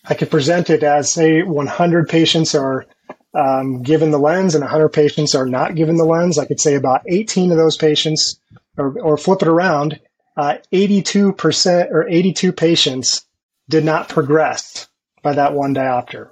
I 0.05 0.15
could 0.15 0.31
present 0.31 0.71
it 0.71 0.83
as 0.83 1.13
say 1.13 1.43
100 1.43 2.09
patients 2.09 2.55
are 2.55 2.87
um, 3.35 3.83
given 3.83 4.11
the 4.11 4.19
lens 4.19 4.55
and 4.55 4.63
100 4.63 4.91
patients 4.91 5.35
are 5.35 5.47
not 5.47 5.75
given 5.75 5.97
the 5.97 6.05
lens. 6.05 6.39
I 6.39 6.45
could 6.45 6.61
say 6.61 6.75
about 6.75 7.03
18 7.09 7.51
of 7.51 7.57
those 7.57 7.77
patients, 7.77 8.39
or, 8.77 8.99
or 9.01 9.17
flip 9.17 9.43
it 9.43 9.49
around, 9.49 10.01
uh, 10.37 10.59
82% 10.73 11.91
or 11.91 12.09
82 12.09 12.53
patients 12.53 13.25
did 13.69 13.85
not 13.85 14.09
progress 14.09 14.89
by 15.23 15.35
that 15.35 15.55
one 15.55 15.75
diopter. 15.75 16.31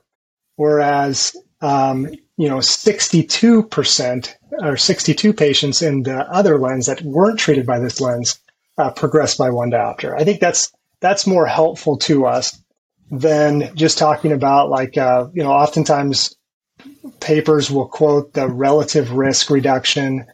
Whereas 0.56 1.36
um, 1.60 2.08
you 2.36 2.48
know, 2.48 2.58
62% 2.58 4.34
or 4.62 4.76
62 4.76 5.32
patients 5.32 5.82
in 5.82 6.02
the 6.02 6.18
other 6.30 6.58
lens 6.58 6.86
that 6.86 7.02
weren't 7.02 7.38
treated 7.38 7.66
by 7.66 7.78
this 7.78 8.00
lens 8.00 8.38
uh, 8.78 8.90
progressed 8.90 9.38
by 9.38 9.50
one 9.50 9.70
diopter. 9.70 10.18
I 10.18 10.24
think 10.24 10.40
that's 10.40 10.72
that's 11.00 11.26
more 11.26 11.46
helpful 11.46 11.96
to 11.98 12.26
us 12.26 12.58
than 13.10 13.74
just 13.74 13.98
talking 13.98 14.32
about 14.32 14.70
like 14.70 14.96
uh, 14.96 15.28
you 15.34 15.42
know, 15.42 15.50
oftentimes 15.50 16.34
papers 17.20 17.70
will 17.70 17.88
quote 17.88 18.32
the 18.32 18.48
relative 18.48 19.12
risk 19.12 19.50
reduction 19.50 20.24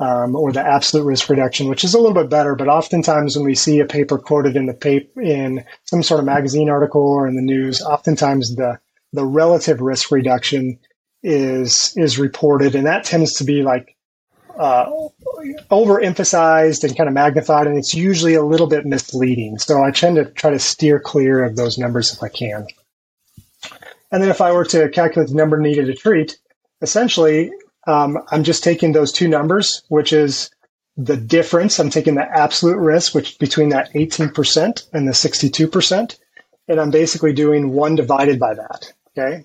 um, 0.00 0.36
or 0.36 0.52
the 0.52 0.64
absolute 0.64 1.04
risk 1.04 1.28
reduction, 1.28 1.68
which 1.68 1.82
is 1.82 1.94
a 1.94 1.98
little 1.98 2.14
bit 2.14 2.30
better. 2.30 2.54
But 2.54 2.68
oftentimes, 2.68 3.36
when 3.36 3.44
we 3.44 3.54
see 3.54 3.80
a 3.80 3.84
paper 3.84 4.18
quoted 4.18 4.54
in 4.56 4.66
the 4.66 4.74
paper 4.74 5.20
in 5.20 5.64
some 5.84 6.02
sort 6.02 6.20
of 6.20 6.26
magazine 6.26 6.70
article 6.70 7.02
or 7.02 7.26
in 7.26 7.34
the 7.34 7.42
news, 7.42 7.82
oftentimes 7.82 8.54
the 8.54 8.78
the 9.12 9.24
relative 9.24 9.80
risk 9.80 10.10
reduction 10.10 10.78
is 11.22 11.94
is 11.96 12.18
reported, 12.18 12.74
and 12.74 12.86
that 12.86 13.04
tends 13.04 13.34
to 13.34 13.44
be 13.44 13.62
like 13.62 13.96
uh, 14.58 14.86
overemphasized 15.70 16.84
and 16.84 16.96
kind 16.96 17.08
of 17.08 17.14
magnified, 17.14 17.66
and 17.66 17.78
it's 17.78 17.94
usually 17.94 18.34
a 18.34 18.44
little 18.44 18.66
bit 18.66 18.86
misleading. 18.86 19.58
So 19.58 19.82
I 19.82 19.90
tend 19.90 20.16
to 20.16 20.26
try 20.26 20.50
to 20.50 20.58
steer 20.58 21.00
clear 21.00 21.44
of 21.44 21.56
those 21.56 21.78
numbers 21.78 22.12
if 22.12 22.22
I 22.22 22.28
can. 22.28 22.66
And 24.10 24.22
then 24.22 24.30
if 24.30 24.40
I 24.40 24.52
were 24.52 24.64
to 24.66 24.88
calculate 24.88 25.28
the 25.28 25.36
number 25.36 25.58
needed 25.58 25.86
to 25.86 25.94
treat, 25.94 26.38
essentially 26.80 27.50
um, 27.86 28.18
I'm 28.30 28.44
just 28.44 28.62
taking 28.62 28.92
those 28.92 29.12
two 29.12 29.28
numbers, 29.28 29.82
which 29.88 30.12
is 30.12 30.50
the 30.96 31.16
difference. 31.16 31.78
I'm 31.78 31.90
taking 31.90 32.16
the 32.16 32.28
absolute 32.28 32.76
risk, 32.76 33.14
which 33.14 33.38
between 33.38 33.70
that 33.70 33.92
18% 33.94 34.88
and 34.92 35.08
the 35.08 35.12
62%, 35.12 36.18
and 36.68 36.80
I'm 36.80 36.90
basically 36.90 37.32
doing 37.32 37.72
one 37.72 37.94
divided 37.94 38.38
by 38.38 38.54
that. 38.54 38.92
Okay 39.18 39.44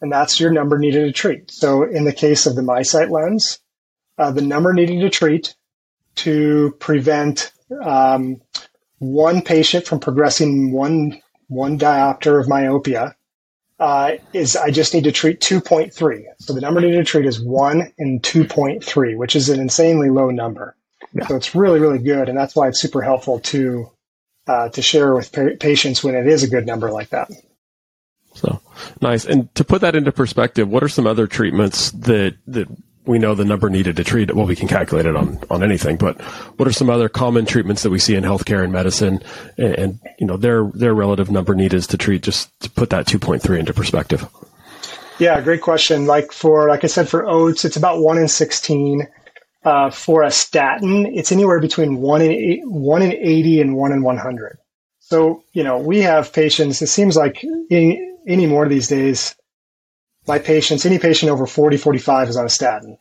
and 0.00 0.10
that's 0.10 0.40
your 0.40 0.50
number 0.50 0.78
needed 0.78 1.04
to 1.04 1.12
treat. 1.12 1.50
So 1.50 1.82
in 1.84 2.04
the 2.04 2.12
case 2.12 2.46
of 2.46 2.56
the 2.56 2.62
MiSight 2.62 3.10
lens, 3.10 3.58
uh, 4.18 4.30
the 4.30 4.42
number 4.42 4.72
needed 4.72 5.00
to 5.00 5.10
treat 5.10 5.54
to 6.16 6.74
prevent 6.78 7.52
um, 7.82 8.40
one 8.98 9.42
patient 9.42 9.86
from 9.86 10.00
progressing 10.00 10.72
one 10.72 11.20
one 11.48 11.78
diopter 11.78 12.40
of 12.40 12.48
myopia 12.48 13.16
uh, 13.80 14.12
is 14.32 14.56
I 14.56 14.70
just 14.70 14.94
need 14.94 15.04
to 15.04 15.12
treat 15.12 15.40
2.3. 15.40 16.22
So 16.38 16.52
the 16.52 16.60
number 16.60 16.80
needed 16.80 16.98
to 16.98 17.04
treat 17.04 17.26
is 17.26 17.40
1 17.40 17.92
and 17.98 18.22
2.3, 18.22 19.16
which 19.16 19.34
is 19.34 19.48
an 19.48 19.58
insanely 19.58 20.10
low 20.10 20.30
number. 20.30 20.76
Yeah. 21.12 21.26
So 21.26 21.34
it's 21.34 21.54
really, 21.54 21.80
really 21.80 21.98
good. 21.98 22.28
And 22.28 22.38
that's 22.38 22.54
why 22.54 22.68
it's 22.68 22.80
super 22.80 23.02
helpful 23.02 23.40
to, 23.40 23.90
uh, 24.46 24.68
to 24.68 24.82
share 24.82 25.14
with 25.14 25.32
pa- 25.32 25.56
patients 25.58 26.04
when 26.04 26.14
it 26.14 26.28
is 26.28 26.44
a 26.44 26.48
good 26.48 26.66
number 26.66 26.92
like 26.92 27.08
that. 27.08 27.30
So 28.34 28.60
nice. 29.00 29.24
And 29.24 29.54
to 29.54 29.64
put 29.64 29.80
that 29.80 29.94
into 29.94 30.12
perspective, 30.12 30.68
what 30.68 30.82
are 30.82 30.88
some 30.88 31.06
other 31.06 31.26
treatments 31.26 31.90
that, 31.92 32.36
that 32.46 32.68
we 33.06 33.18
know 33.18 33.34
the 33.34 33.44
number 33.44 33.70
needed 33.70 33.96
to 33.96 34.04
treat 34.04 34.28
it. 34.28 34.36
Well, 34.36 34.46
we 34.46 34.56
can 34.56 34.68
calculate 34.68 35.06
it 35.06 35.16
on, 35.16 35.38
on 35.50 35.62
anything, 35.62 35.96
but 35.96 36.20
what 36.58 36.68
are 36.68 36.72
some 36.72 36.90
other 36.90 37.08
common 37.08 37.46
treatments 37.46 37.82
that 37.82 37.90
we 37.90 37.98
see 37.98 38.14
in 38.14 38.24
healthcare 38.24 38.62
and 38.62 38.72
medicine 38.72 39.20
and, 39.56 39.74
and 39.74 40.00
you 40.18 40.26
know, 40.26 40.36
their, 40.36 40.70
their 40.74 40.94
relative 40.94 41.30
number 41.30 41.54
needed 41.54 41.82
to 41.82 41.96
treat 41.96 42.22
just 42.22 42.48
to 42.60 42.70
put 42.70 42.90
that 42.90 43.06
2.3 43.06 43.58
into 43.58 43.72
perspective? 43.72 44.28
Yeah, 45.18 45.40
great 45.40 45.60
question. 45.60 46.06
Like 46.06 46.32
for, 46.32 46.68
like 46.68 46.84
I 46.84 46.86
said, 46.86 47.08
for 47.08 47.24
OHTS, 47.24 47.64
it's 47.64 47.76
about 47.76 48.00
one 48.00 48.18
in 48.18 48.28
16. 48.28 49.06
Uh, 49.62 49.90
for 49.90 50.22
a 50.22 50.30
statin, 50.30 51.04
it's 51.06 51.32
anywhere 51.32 51.60
between 51.60 51.96
one 51.96 52.22
in 52.22 52.30
eight, 52.30 52.60
one 52.64 53.02
in 53.02 53.12
80 53.12 53.60
and 53.60 53.76
one 53.76 53.92
in 53.92 54.02
100. 54.02 54.58
So, 55.00 55.42
you 55.52 55.64
know, 55.64 55.78
we 55.78 56.00
have 56.00 56.32
patients, 56.32 56.80
it 56.80 56.86
seems 56.86 57.16
like 57.16 57.44
any, 57.70 58.09
any 58.30 58.46
more 58.46 58.68
these 58.68 58.88
days, 58.88 59.34
my 60.26 60.38
patients, 60.38 60.86
any 60.86 60.98
patient 60.98 61.30
over 61.30 61.46
40, 61.46 61.76
45 61.76 62.28
is 62.28 62.36
on 62.36 62.46
a 62.46 62.50
statin. 62.50 62.98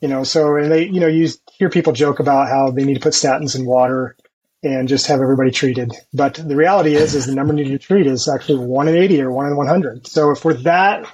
You 0.00 0.08
know, 0.08 0.24
so, 0.24 0.56
and 0.56 0.70
they, 0.70 0.86
you 0.86 1.00
know, 1.00 1.06
you 1.06 1.28
hear 1.52 1.70
people 1.70 1.92
joke 1.92 2.18
about 2.20 2.48
how 2.48 2.70
they 2.70 2.84
need 2.84 2.94
to 2.94 3.00
put 3.00 3.12
statins 3.12 3.56
in 3.56 3.64
water 3.64 4.16
and 4.62 4.88
just 4.88 5.06
have 5.06 5.20
everybody 5.20 5.50
treated. 5.50 5.92
But 6.12 6.34
the 6.34 6.56
reality 6.56 6.94
is, 6.94 7.14
is 7.14 7.26
the 7.26 7.34
number 7.34 7.52
needed 7.52 7.80
to 7.80 7.86
treat 7.86 8.06
is 8.06 8.28
actually 8.28 8.64
one 8.64 8.88
in 8.88 8.96
80 8.96 9.22
or 9.22 9.32
one 9.32 9.46
in 9.46 9.56
100. 9.56 10.06
So 10.06 10.30
if 10.30 10.44
we're 10.44 10.54
that 10.54 11.06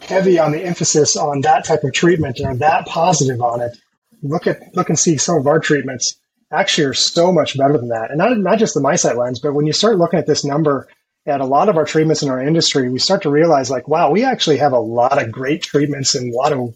heavy 0.00 0.38
on 0.38 0.52
the 0.52 0.62
emphasis 0.62 1.16
on 1.16 1.40
that 1.42 1.64
type 1.64 1.84
of 1.84 1.92
treatment 1.92 2.40
or 2.42 2.54
that 2.56 2.86
positive 2.86 3.40
on 3.40 3.60
it, 3.60 3.76
look 4.22 4.46
at, 4.46 4.74
look 4.74 4.88
and 4.88 4.98
see 4.98 5.16
some 5.16 5.38
of 5.38 5.46
our 5.46 5.58
treatments 5.58 6.18
actually 6.50 6.84
are 6.84 6.94
so 6.94 7.32
much 7.32 7.58
better 7.58 7.76
than 7.76 7.88
that. 7.88 8.10
And 8.10 8.18
not, 8.18 8.36
not 8.38 8.58
just 8.58 8.74
the 8.74 8.80
MiSight 8.80 9.16
lens, 9.16 9.40
but 9.40 9.52
when 9.52 9.66
you 9.66 9.72
start 9.72 9.98
looking 9.98 10.18
at 10.18 10.26
this 10.26 10.44
number 10.44 10.88
at 11.26 11.40
a 11.40 11.44
lot 11.44 11.68
of 11.68 11.76
our 11.76 11.84
treatments 11.84 12.22
in 12.22 12.30
our 12.30 12.40
industry, 12.40 12.88
we 12.88 12.98
start 12.98 13.22
to 13.22 13.30
realize 13.30 13.70
like, 13.70 13.88
wow, 13.88 14.10
we 14.10 14.24
actually 14.24 14.58
have 14.58 14.72
a 14.72 14.78
lot 14.78 15.22
of 15.22 15.32
great 15.32 15.62
treatments 15.62 16.14
and 16.14 16.32
a 16.32 16.36
lot 16.36 16.52
of 16.52 16.74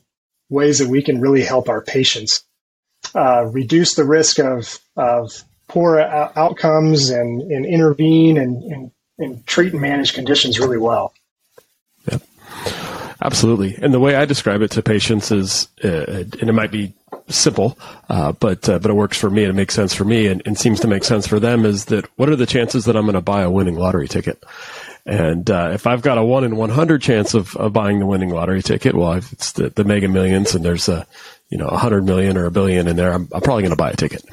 ways 0.49 0.79
that 0.81 0.89
we 0.89 1.03
can 1.03 1.21
really 1.21 1.43
help 1.43 1.69
our 1.69 1.81
patients 1.81 2.45
uh, 3.15 3.45
reduce 3.47 3.95
the 3.95 4.05
risk 4.05 4.39
of, 4.39 4.79
of 4.97 5.31
poor 5.69 6.01
outcomes 6.01 7.11
and, 7.11 7.43
and 7.43 7.65
intervene 7.65 8.37
and, 8.37 8.63
and, 8.65 8.91
and 9.19 9.47
treat 9.47 9.73
and 9.73 9.81
manage 9.81 10.13
conditions 10.15 10.59
really 10.59 10.79
well. 10.79 11.15
Yep. 12.11 12.23
Absolutely. 13.23 13.77
And 13.81 13.93
the 13.93 14.01
way 14.01 14.15
I 14.15 14.25
describe 14.25 14.63
it 14.63 14.71
to 14.73 14.83
patients 14.83 15.31
is, 15.31 15.69
uh, 15.85 16.25
and 16.41 16.49
it 16.49 16.53
might 16.53 16.71
be 16.71 16.95
simple, 17.29 17.79
uh, 18.09 18.33
but 18.33 18.69
uh, 18.69 18.79
but 18.79 18.91
it 18.91 18.95
works 18.95 19.19
for 19.19 19.31
me 19.31 19.45
and 19.45 19.51
it 19.51 19.57
makes 19.57 19.75
sense 19.75 19.95
for 19.95 20.05
me 20.05 20.27
and, 20.27 20.43
and, 20.47 20.59
seems 20.59 20.81
to 20.81 20.89
make 20.89 21.05
sense 21.05 21.27
for 21.27 21.39
them. 21.39 21.65
Is 21.65 21.87
that 21.87 22.07
what 22.17 22.29
are 22.29 22.37
the 22.37 22.47
chances 22.47 22.87
that 22.87 22.97
I'm 22.97 23.05
going 23.05 23.15
to 23.15 23.21
buy 23.21 23.43
a 23.43 23.51
winning 23.51 23.77
lottery 23.77 24.09
ticket? 24.09 24.43
And 25.07 25.51
uh, 25.51 25.71
if 25.73 25.87
I've 25.87 26.03
got 26.03 26.19
a 26.19 26.25
one 26.25 26.45
in 26.45 26.57
100 26.57 27.03
chance 27.03 27.35
of, 27.35 27.57
of 27.57 27.73
buying 27.73 27.99
the 27.99 28.07
winning 28.07 28.31
lottery 28.31 28.63
ticket, 28.63 28.95
well, 28.95 29.15
if 29.15 29.33
it's 29.33 29.53
the, 29.53 29.71
the 29.71 29.85
Mega 29.85 30.09
Millions 30.09 30.55
and 30.55 30.65
there's 30.65 30.89
a 30.89 31.07
you 31.49 31.59
know 31.59 31.67
a 31.67 31.77
hundred 31.77 32.05
million 32.05 32.37
or 32.37 32.47
a 32.47 32.51
billion 32.51 32.89
in 32.89 32.97
there, 32.97 33.13
I'm, 33.13 33.29
I'm 33.33 33.43
probably 33.43 33.63
going 33.63 33.71
to 33.71 33.77
buy 33.77 33.91
a 33.91 33.97
ticket. 33.97 34.25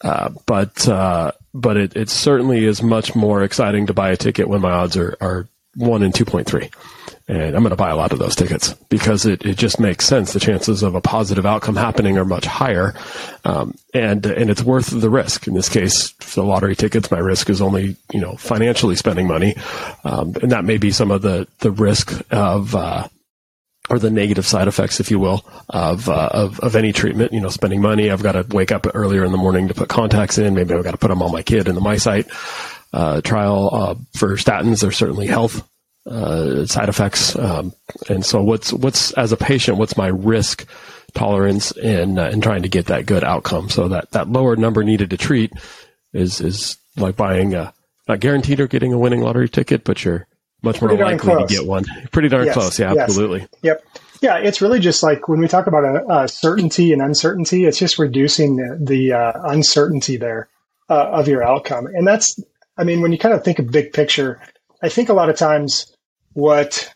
Uh, 0.00 0.30
but 0.46 0.88
uh, 0.88 1.32
but 1.54 1.76
it, 1.76 1.96
it 1.96 2.08
certainly 2.08 2.64
is 2.64 2.82
much 2.82 3.14
more 3.14 3.42
exciting 3.42 3.86
to 3.86 3.94
buy 3.94 4.10
a 4.10 4.16
ticket 4.16 4.48
when 4.48 4.60
my 4.60 4.70
odds 4.70 4.96
are, 4.96 5.16
are 5.20 5.48
one 5.76 6.02
and 6.02 6.12
2.3 6.12 6.70
and 7.28 7.54
I'm 7.56 7.62
going 7.62 7.70
to 7.70 7.76
buy 7.76 7.90
a 7.90 7.96
lot 7.96 8.12
of 8.12 8.18
those 8.18 8.34
tickets 8.34 8.74
because 8.88 9.26
it, 9.26 9.44
it 9.44 9.56
just 9.56 9.78
makes 9.78 10.06
sense. 10.06 10.32
The 10.32 10.40
chances 10.40 10.82
of 10.82 10.94
a 10.94 11.00
positive 11.00 11.46
outcome 11.46 11.76
happening 11.76 12.18
are 12.18 12.24
much 12.24 12.44
higher, 12.44 12.94
um, 13.44 13.74
and 13.94 14.24
and 14.26 14.50
it's 14.50 14.62
worth 14.62 14.88
the 14.88 15.10
risk. 15.10 15.46
In 15.46 15.54
this 15.54 15.68
case, 15.68 16.10
for 16.20 16.40
the 16.40 16.46
lottery 16.46 16.76
tickets, 16.76 17.10
my 17.10 17.18
risk 17.18 17.48
is 17.48 17.62
only 17.62 17.96
you 18.12 18.20
know 18.20 18.36
financially 18.36 18.96
spending 18.96 19.28
money, 19.28 19.54
um, 20.04 20.34
and 20.42 20.52
that 20.52 20.64
may 20.64 20.78
be 20.78 20.90
some 20.90 21.10
of 21.10 21.22
the 21.22 21.46
the 21.60 21.70
risk 21.70 22.22
of. 22.30 22.74
Uh, 22.74 23.08
or 23.90 23.98
the 23.98 24.10
negative 24.10 24.46
side 24.46 24.68
effects, 24.68 25.00
if 25.00 25.10
you 25.10 25.18
will, 25.18 25.44
of, 25.68 26.08
uh, 26.08 26.28
of 26.32 26.60
of 26.60 26.76
any 26.76 26.92
treatment. 26.92 27.32
You 27.32 27.40
know, 27.40 27.48
spending 27.48 27.82
money. 27.82 28.12
I've 28.12 28.22
got 28.22 28.32
to 28.32 28.46
wake 28.48 28.70
up 28.70 28.86
earlier 28.94 29.24
in 29.24 29.32
the 29.32 29.38
morning 29.38 29.68
to 29.68 29.74
put 29.74 29.88
contacts 29.88 30.38
in. 30.38 30.54
Maybe 30.54 30.72
I've 30.72 30.84
got 30.84 30.92
to 30.92 30.98
put 30.98 31.08
them 31.08 31.20
on 31.20 31.32
my 31.32 31.42
kid 31.42 31.66
in 31.66 31.74
the 31.74 31.80
MiSight 31.80 32.30
uh, 32.92 33.20
trial 33.20 33.70
uh, 33.72 33.94
for 34.16 34.36
statins. 34.36 34.80
There's 34.80 34.96
certainly 34.96 35.26
health 35.26 35.66
uh, 36.06 36.66
side 36.66 36.88
effects. 36.88 37.36
Um, 37.36 37.72
and 38.08 38.24
so, 38.24 38.42
what's 38.42 38.72
what's 38.72 39.12
as 39.12 39.32
a 39.32 39.36
patient, 39.36 39.78
what's 39.78 39.96
my 39.96 40.08
risk 40.08 40.66
tolerance 41.14 41.72
in 41.72 42.18
uh, 42.18 42.30
in 42.30 42.40
trying 42.40 42.62
to 42.62 42.68
get 42.68 42.86
that 42.86 43.06
good 43.06 43.24
outcome? 43.24 43.70
So 43.70 43.88
that 43.88 44.10
that 44.12 44.28
lower 44.28 44.56
number 44.56 44.82
needed 44.82 45.10
to 45.10 45.16
treat 45.16 45.52
is 46.12 46.40
is 46.40 46.76
like 46.96 47.16
buying 47.16 47.54
a 47.54 47.72
not 48.08 48.20
guaranteed 48.20 48.60
or 48.60 48.66
getting 48.66 48.92
a 48.92 48.98
winning 48.98 49.20
lottery 49.20 49.48
ticket, 49.48 49.84
but 49.84 50.04
you're 50.04 50.26
much 50.62 50.80
more 50.80 50.92
likely 50.96 51.18
close. 51.18 51.48
to 51.48 51.56
get 51.56 51.66
one. 51.66 51.84
Pretty 52.10 52.28
darn 52.28 52.46
yes, 52.46 52.54
close, 52.54 52.78
yeah, 52.78 52.92
yes. 52.92 53.02
absolutely. 53.04 53.46
Yep. 53.62 53.84
Yeah, 54.20 54.36
it's 54.38 54.62
really 54.62 54.78
just 54.78 55.02
like 55.02 55.26
when 55.28 55.40
we 55.40 55.48
talk 55.48 55.66
about 55.66 55.84
a, 55.84 56.22
a 56.22 56.28
certainty 56.28 56.92
and 56.92 57.02
uncertainty, 57.02 57.64
it's 57.64 57.78
just 57.78 57.98
reducing 57.98 58.56
the, 58.56 58.78
the 58.80 59.12
uh, 59.12 59.32
uncertainty 59.44 60.16
there 60.16 60.48
uh, 60.88 61.08
of 61.10 61.26
your 61.26 61.42
outcome. 61.42 61.86
And 61.86 62.06
that's, 62.06 62.40
I 62.76 62.84
mean, 62.84 63.00
when 63.00 63.12
you 63.12 63.18
kind 63.18 63.34
of 63.34 63.44
think 63.44 63.58
of 63.58 63.70
big 63.70 63.92
picture, 63.92 64.40
I 64.82 64.88
think 64.88 65.08
a 65.08 65.14
lot 65.14 65.28
of 65.28 65.36
times 65.36 65.94
what 66.32 66.92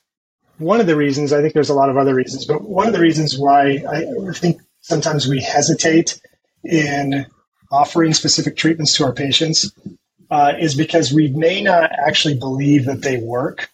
one 0.59 0.81
of 0.81 0.87
the 0.87 0.97
reasons, 0.97 1.33
I 1.33 1.43
think 1.43 1.53
there's 1.53 1.69
a 1.69 1.75
lot 1.75 1.91
of 1.91 1.97
other 1.97 2.15
reasons, 2.15 2.47
but 2.47 2.63
one 2.63 2.87
of 2.87 2.93
the 2.93 3.01
reasons 3.01 3.39
why 3.39 3.85
I 3.89 4.05
think 4.33 4.61
sometimes 4.81 5.27
we 5.27 5.41
hesitate 5.41 6.21
in 6.65 7.27
offering 7.71 8.15
specific 8.15 8.57
treatments 8.57 8.97
to 8.97 9.05
our 9.05 9.13
patients 9.13 9.71
uh, 10.31 10.53
is 10.59 10.75
because 10.75 11.13
we 11.13 11.29
may 11.29 11.63
not 11.63 11.91
actually 11.93 12.39
believe 12.39 12.87
that 12.87 13.03
they 13.03 13.19
work 13.19 13.71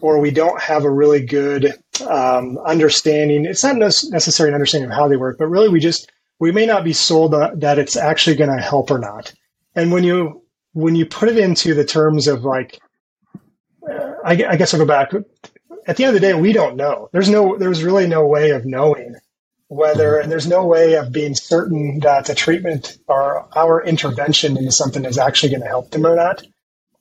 or 0.00 0.20
we 0.20 0.30
don't 0.30 0.60
have 0.60 0.84
a 0.84 0.90
really 0.90 1.24
good 1.24 1.74
um, 2.08 2.58
understanding. 2.58 3.44
It's 3.44 3.64
not 3.64 3.76
necessarily 3.76 4.50
an 4.50 4.54
understanding 4.54 4.90
of 4.90 4.96
how 4.96 5.08
they 5.08 5.16
work, 5.16 5.36
but 5.38 5.48
really 5.48 5.68
we 5.68 5.80
just 5.80 6.10
we 6.40 6.52
may 6.52 6.66
not 6.66 6.84
be 6.84 6.92
sold 6.92 7.32
that 7.32 7.78
it's 7.78 7.96
actually 7.96 8.36
going 8.36 8.54
to 8.56 8.62
help 8.62 8.90
or 8.90 8.98
not. 8.98 9.32
And 9.74 9.90
when 9.90 10.04
you 10.04 10.42
when 10.78 10.94
you 10.94 11.04
put 11.04 11.28
it 11.28 11.38
into 11.38 11.74
the 11.74 11.84
terms 11.84 12.28
of 12.28 12.44
like 12.44 12.78
I, 14.24 14.44
I 14.48 14.56
guess 14.56 14.72
I'll 14.72 14.80
go 14.80 14.86
back. 14.86 15.12
At 15.86 15.96
the 15.96 16.04
end 16.04 16.14
of 16.14 16.20
the 16.20 16.26
day, 16.26 16.34
we 16.34 16.52
don't 16.52 16.76
know. 16.76 17.08
There's 17.12 17.28
no, 17.28 17.56
there's 17.56 17.82
really 17.82 18.06
no 18.06 18.26
way 18.26 18.50
of 18.50 18.64
knowing 18.64 19.16
whether, 19.68 20.18
and 20.18 20.30
there's 20.30 20.46
no 20.46 20.66
way 20.66 20.94
of 20.94 21.12
being 21.12 21.34
certain 21.34 22.00
that 22.00 22.26
the 22.26 22.34
treatment 22.34 22.98
or 23.08 23.48
our 23.56 23.82
intervention 23.82 24.56
into 24.56 24.70
something 24.70 25.04
is 25.04 25.18
actually 25.18 25.50
going 25.50 25.62
to 25.62 25.68
help 25.68 25.90
them 25.90 26.06
or 26.06 26.14
not. 26.14 26.46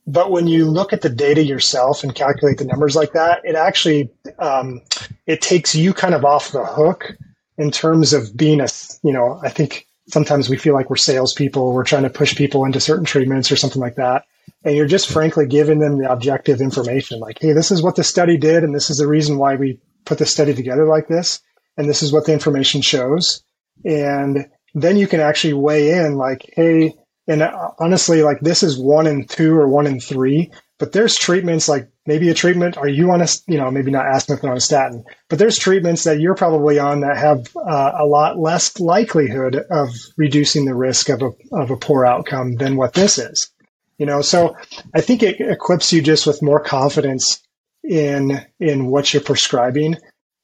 But 0.06 0.32
when 0.32 0.48
you 0.48 0.66
look 0.66 0.94
at 0.94 1.02
the 1.02 1.10
data 1.10 1.44
yourself 1.44 2.04
and 2.04 2.16
calculate 2.16 2.58
the 2.58 2.66
numbers 2.66 2.96
like 2.96 3.12
that, 3.14 3.42
it 3.44 3.56
actually 3.56 4.10
um, 4.40 4.82
it 5.26 5.42
takes 5.42 5.76
you 5.76 5.94
kind 5.94 6.16
of 6.16 6.24
off 6.24 6.52
the 6.52 6.66
hook 6.66 7.12
in 7.58 7.72
terms 7.72 8.14
of 8.14 8.36
being 8.36 8.62
a 8.62 8.68
you 9.04 9.12
know 9.12 9.40
I 9.44 9.50
think 9.50 9.87
sometimes 10.10 10.50
we 10.50 10.58
feel 10.58 10.74
like 10.74 10.90
we're 10.90 10.96
salespeople, 10.96 11.74
we're 11.74 11.84
trying 11.84 12.04
to 12.04 12.10
push 12.10 12.36
people 12.36 12.66
into 12.66 12.80
certain 12.80 13.06
treatments 13.06 13.52
or 13.52 13.56
something 13.56 13.82
like 13.82 13.96
that. 13.96 14.26
And 14.64 14.76
you're 14.76 14.88
just 14.88 15.10
frankly 15.10 15.46
giving 15.46 15.80
them 15.80 15.98
the 15.98 16.12
objective 16.12 16.62
information 16.62 17.20
like 17.20 17.38
hey 17.40 17.54
this 17.54 17.70
is 17.72 17.82
what 17.82 17.96
the 17.96 18.04
study 18.04 18.38
did 18.38 18.64
and 18.64 18.74
this 18.74 18.90
is 18.90 18.98
the 18.98 19.08
reason 19.08 19.38
why 19.38 19.56
we 19.56 19.80
put 20.06 20.18
the 20.18 20.26
study 20.26 20.54
together 20.54 20.86
like 20.86 21.08
this 21.08 21.42
and 21.76 21.88
this 21.88 22.02
is 22.02 22.12
what 22.12 22.26
the 22.26 22.34
information 22.34 22.82
shows. 22.82 23.44
And 23.86 24.50
then 24.74 24.98
you 24.98 25.08
can 25.08 25.20
actually 25.20 25.54
weigh 25.54 25.92
in 25.92 26.16
like 26.16 26.50
hey 26.54 26.94
and 27.28 27.42
uh, 27.42 27.72
honestly 27.80 28.24
like 28.24 28.40
this 28.42 28.64
is 28.64 28.78
one 28.78 29.08
in 29.08 29.26
two 29.26 29.56
or 29.56 29.68
one 29.68 29.88
in 29.88 30.00
three 30.00 30.52
but 30.78 30.92
there's 30.92 31.16
treatments 31.16 31.68
like 31.68 31.90
maybe 32.08 32.30
a 32.30 32.34
treatment. 32.34 32.78
Are 32.78 32.88
you 32.88 33.12
on 33.12 33.22
a 33.22 33.28
you 33.46 33.58
know 33.58 33.70
maybe 33.70 33.92
not 33.92 34.08
aspirin 34.08 34.50
on 34.50 34.58
a 34.58 34.62
statin. 34.62 35.04
But 35.30 35.38
there's 35.38 35.58
treatments 35.58 36.06
that 36.06 36.20
you're 36.20 36.36
probably 36.36 36.80
on 36.80 37.02
that 37.02 37.18
have 37.18 37.48
uh, 37.56 37.92
a 38.00 38.06
lot 38.06 38.40
less 38.40 38.80
likelihood 38.80 39.62
of 39.70 39.90
reducing 40.16 40.66
the 40.66 40.76
risk 40.76 41.10
of 41.10 41.22
a, 41.22 41.32
of 41.52 41.70
a 41.70 41.78
poor 41.78 42.06
outcome 42.06 42.56
than 42.56 42.78
what 42.78 42.94
this 42.94 43.18
is. 43.20 43.52
You 43.98 44.06
know 44.06 44.22
so 44.22 44.56
i 44.94 45.02
think 45.02 45.24
it 45.24 45.38
equips 45.40 45.92
you 45.92 46.02
just 46.04 46.28
with 46.28 46.44
more 46.44 46.64
confidence 46.64 47.42
in 47.84 48.46
in 48.60 48.88
what 48.88 49.14
you're 49.14 49.24
prescribing. 49.24 49.96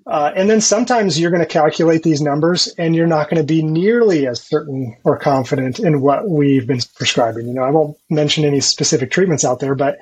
Uh, 0.06 0.34
and 0.36 0.49
then 0.49 0.60
sometimes 0.60 1.17
you're 1.17 1.32
going 1.32 1.39
to 1.39 1.45
calculate 1.45 2.04
these 2.04 2.19
numbers 2.19 2.67
and 2.78 2.93
you're 2.93 3.08
not 3.08 3.30
going 3.30 3.41
to 3.41 3.47
be 3.47 3.63
nearly 3.63 4.28
as 4.28 4.41
certain 4.41 4.97
or 5.06 5.17
confident 5.17 5.80
in 5.80 6.02
what 6.02 6.30
we've 6.30 6.67
been 6.67 6.82
prescribing. 6.95 7.47
You 7.47 7.54
know 7.54 7.63
i 7.63 7.69
won't 7.69 7.95
mention 8.10 8.43
any 8.43 8.60
specific 8.60 9.12
treatments 9.12 9.45
out 9.45 9.60
there 9.60 9.76
but 9.76 9.97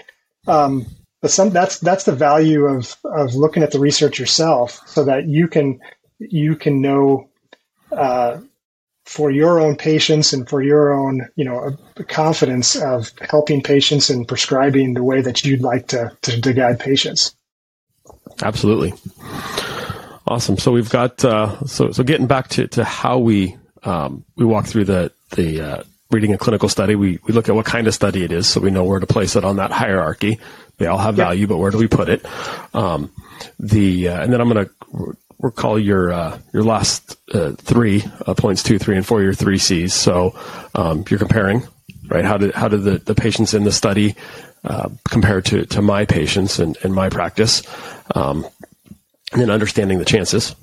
um, 0.48 0.86
but 1.22 1.32
some 1.32 1.50
that's 1.52 1.80
that's 1.80 2.04
the 2.04 2.16
value 2.16 2.66
of 2.66 2.96
of 3.06 3.36
looking 3.36 3.64
at 3.64 3.72
the 3.72 3.80
research 3.80 4.20
yourself 4.20 4.80
so 4.86 5.06
that 5.06 5.28
you 5.28 5.48
can 5.48 5.80
you 6.20 6.56
can 6.56 6.82
know 6.82 7.30
uh, 7.92 8.40
for 9.06 9.32
your 9.32 9.60
own 9.60 9.76
patients 9.76 10.32
and 10.32 10.48
for 10.48 10.62
your 10.62 10.94
own, 10.94 11.28
you 11.36 11.44
know, 11.44 11.76
confidence 12.08 12.76
of 12.76 13.12
helping 13.20 13.62
patients 13.62 14.10
and 14.10 14.28
prescribing 14.28 14.94
the 14.94 15.04
way 15.04 15.22
that 15.22 15.44
you'd 15.44 15.62
like 15.62 15.88
to, 15.88 16.16
to, 16.22 16.40
to 16.40 16.54
guide 16.54 16.80
patients. 16.80 17.36
Absolutely. 18.42 18.94
Awesome. 20.28 20.58
So 20.58 20.72
we've 20.72 20.90
got, 20.90 21.26
uh, 21.26 21.66
so, 21.66 21.92
so 21.92 22.04
getting 22.04 22.28
back 22.28 22.50
to, 22.50 22.68
to 22.70 22.84
how 22.84 23.18
we, 23.18 23.58
um, 23.84 24.24
we 24.38 24.46
walk 24.46 24.66
through 24.66 24.86
the, 24.86 25.12
the, 25.32 25.62
uh, 25.62 25.84
reading 26.12 26.34
a 26.34 26.38
clinical 26.38 26.70
study, 26.70 26.96
we, 26.96 27.20
we 27.26 27.34
look 27.34 27.50
at 27.50 27.56
what 27.56 27.66
kind 27.66 27.88
of 27.88 27.94
study 27.94 28.24
it 28.24 28.32
is 28.32 28.48
so 28.48 28.60
we 28.60 28.72
know 28.72 28.84
where 28.84 29.00
to 29.00 29.08
place 29.08 29.36
it 29.36 29.44
on 29.44 29.58
that 29.58 29.72
hierarchy. 29.72 30.40
They 30.78 30.88
all 30.88 30.98
have 30.98 31.16
value, 31.16 31.48
but 31.48 31.58
where 31.58 31.72
do 31.72 31.78
we 31.78 31.88
put 31.88 32.10
it? 32.10 32.26
Um, 32.74 33.12
the, 33.60 34.10
uh, 34.10 34.24
and 34.24 34.34
then 34.34 34.42
I'm 34.42 34.50
going 34.50 34.66
to 34.66 35.16
recall 35.42 35.80
your 35.80 36.12
uh, 36.12 36.40
your 36.54 36.64
last 36.64 37.18
uh, 37.34 37.52
three 37.54 38.04
uh, 38.26 38.34
points 38.34 38.64
two, 38.64 38.80
three, 38.80 38.96
and 38.96 39.06
four. 39.06 39.22
Your 39.22 39.34
three 39.34 39.58
C's. 39.58 39.94
So 39.94 40.38
um, 40.76 41.04
you're 41.10 41.20
comparing, 41.20 41.64
right? 42.08 42.26
How 42.26 42.38
did 42.38 42.54
how 42.54 42.68
did 42.68 42.84
the, 42.84 42.98
the 43.00 43.16
patients 43.16 43.54
in 43.54 43.64
the 43.64 43.72
study 43.72 44.16
uh, 44.64 44.90
compare 45.10 45.42
to 45.42 45.66
to 45.66 45.82
my 45.82 46.06
patients 46.06 46.60
and, 46.60 46.78
and 46.84 46.94
my 46.94 47.10
practice? 47.10 47.64
Um, 48.16 48.46
and 49.32 49.42
then 49.42 49.50
understanding 49.50 49.98
the 49.98 50.06
chances, 50.06 50.56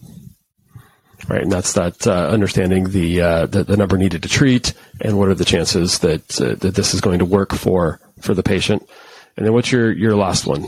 right? 1.29 1.43
And 1.43 1.53
that's 1.53 1.75
that 1.75 2.07
uh, 2.07 2.29
understanding 2.29 2.91
the, 2.91 3.21
uh, 3.21 3.47
the, 3.47 3.65
the 3.65 3.77
number 3.77 3.99
needed 3.99 4.23
to 4.23 4.29
treat 4.29 4.73
and 5.01 5.19
what 5.19 5.29
are 5.29 5.35
the 5.35 5.45
chances 5.45 5.99
that 6.01 6.27
that 6.29 6.75
this 6.75 6.95
is 6.95 7.01
going 7.01 7.21
to 7.21 7.25
work 7.25 7.53
for 7.53 8.01
for 8.21 8.35
the 8.35 8.43
patient. 8.43 8.89
And 9.37 9.47
then 9.47 9.53
what's 9.53 9.71
your 9.71 9.93
your 9.93 10.17
last 10.17 10.47
one? 10.47 10.67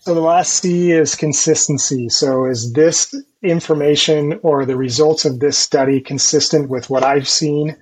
So 0.00 0.14
the 0.14 0.20
last 0.20 0.54
C 0.54 0.90
is 0.90 1.14
consistency. 1.14 2.08
So 2.08 2.46
is 2.46 2.72
this 2.72 3.14
information 3.42 4.40
or 4.42 4.66
the 4.66 4.76
results 4.76 5.24
of 5.24 5.38
this 5.38 5.56
study 5.56 6.00
consistent 6.00 6.68
with 6.68 6.90
what 6.90 7.04
I've 7.04 7.28
seen 7.28 7.76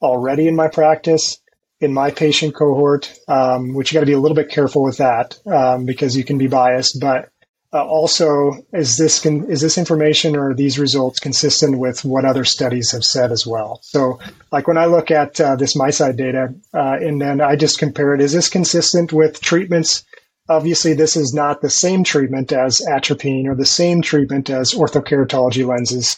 already 0.00 0.46
in 0.46 0.54
my 0.54 0.68
practice, 0.68 1.38
in 1.80 1.92
my 1.92 2.12
patient 2.12 2.54
cohort? 2.54 3.12
Um, 3.26 3.74
which 3.74 3.90
you 3.90 3.96
got 3.96 4.00
to 4.00 4.06
be 4.06 4.12
a 4.12 4.20
little 4.20 4.36
bit 4.36 4.50
careful 4.50 4.84
with 4.84 4.98
that 4.98 5.36
um, 5.46 5.84
because 5.84 6.16
you 6.16 6.22
can 6.22 6.38
be 6.38 6.46
biased. 6.46 7.00
But 7.00 7.30
uh, 7.74 7.84
also, 7.84 8.52
is 8.72 8.96
this 8.96 9.20
con- 9.20 9.50
is 9.50 9.60
this 9.60 9.76
information 9.76 10.36
or 10.36 10.54
these 10.54 10.78
results 10.78 11.18
consistent 11.18 11.76
with 11.78 12.04
what 12.04 12.24
other 12.24 12.44
studies 12.44 12.92
have 12.92 13.02
said 13.02 13.32
as 13.32 13.44
well? 13.44 13.80
So, 13.82 14.20
like 14.52 14.68
when 14.68 14.78
I 14.78 14.86
look 14.86 15.10
at 15.10 15.40
uh, 15.40 15.56
this 15.56 15.76
MiSight 15.76 16.16
data, 16.16 16.54
uh, 16.72 16.98
and 17.00 17.20
then 17.20 17.40
I 17.40 17.56
just 17.56 17.80
compare 17.80 18.14
it, 18.14 18.20
is 18.20 18.32
this 18.32 18.48
consistent 18.48 19.12
with 19.12 19.40
treatments? 19.40 20.04
Obviously, 20.48 20.94
this 20.94 21.16
is 21.16 21.34
not 21.34 21.62
the 21.62 21.70
same 21.70 22.04
treatment 22.04 22.52
as 22.52 22.80
atropine 22.88 23.48
or 23.48 23.56
the 23.56 23.66
same 23.66 24.02
treatment 24.02 24.50
as 24.50 24.72
orthokeratology 24.72 25.66
lenses. 25.66 26.16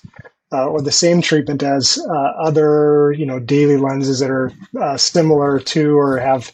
Uh, 0.52 0.66
or 0.66 0.80
the 0.80 0.92
same 0.92 1.20
treatment 1.20 1.64
as 1.64 1.98
uh, 2.08 2.32
other, 2.40 3.10
you 3.10 3.26
know, 3.26 3.40
daily 3.40 3.76
lenses 3.76 4.20
that 4.20 4.30
are 4.30 4.52
uh, 4.80 4.96
similar 4.96 5.58
to 5.58 5.98
or 5.98 6.18
have 6.18 6.52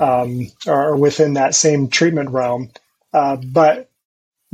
um, 0.00 0.50
are 0.66 0.96
within 0.96 1.34
that 1.34 1.54
same 1.54 1.88
treatment 1.88 2.30
realm. 2.30 2.70
Uh, 3.12 3.36
but 3.36 3.90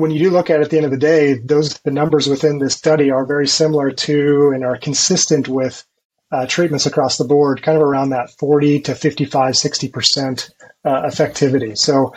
when 0.00 0.10
you 0.10 0.18
do 0.18 0.30
look 0.30 0.50
at 0.50 0.60
it 0.60 0.64
at 0.64 0.70
the 0.70 0.76
end 0.76 0.86
of 0.86 0.90
the 0.90 0.96
day, 0.96 1.34
those 1.34 1.78
the 1.80 1.90
numbers 1.90 2.26
within 2.26 2.58
this 2.58 2.74
study 2.74 3.10
are 3.10 3.26
very 3.26 3.46
similar 3.46 3.90
to 3.90 4.52
and 4.54 4.64
are 4.64 4.78
consistent 4.78 5.46
with 5.46 5.84
uh, 6.32 6.46
treatments 6.46 6.86
across 6.86 7.18
the 7.18 7.24
board, 7.24 7.62
kind 7.62 7.76
of 7.76 7.82
around 7.82 8.10
that 8.10 8.30
40 8.38 8.80
to 8.80 8.94
55, 8.94 9.56
60 9.56 9.88
percent 9.88 10.50
uh, 10.84 11.02
effectivity. 11.02 11.76
So 11.76 12.14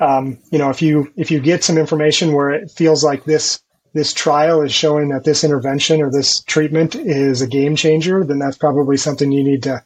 um, 0.00 0.38
you 0.50 0.58
know, 0.58 0.70
if 0.70 0.82
you 0.82 1.12
if 1.16 1.30
you 1.30 1.40
get 1.40 1.64
some 1.64 1.78
information 1.78 2.32
where 2.32 2.50
it 2.50 2.70
feels 2.70 3.04
like 3.04 3.24
this 3.24 3.60
this 3.92 4.12
trial 4.12 4.62
is 4.62 4.72
showing 4.72 5.10
that 5.10 5.24
this 5.24 5.44
intervention 5.44 6.02
or 6.02 6.10
this 6.10 6.42
treatment 6.44 6.96
is 6.96 7.40
a 7.40 7.46
game 7.46 7.76
changer, 7.76 8.24
then 8.24 8.38
that's 8.38 8.58
probably 8.58 8.96
something 8.96 9.30
you 9.30 9.44
need 9.44 9.62
to 9.64 9.82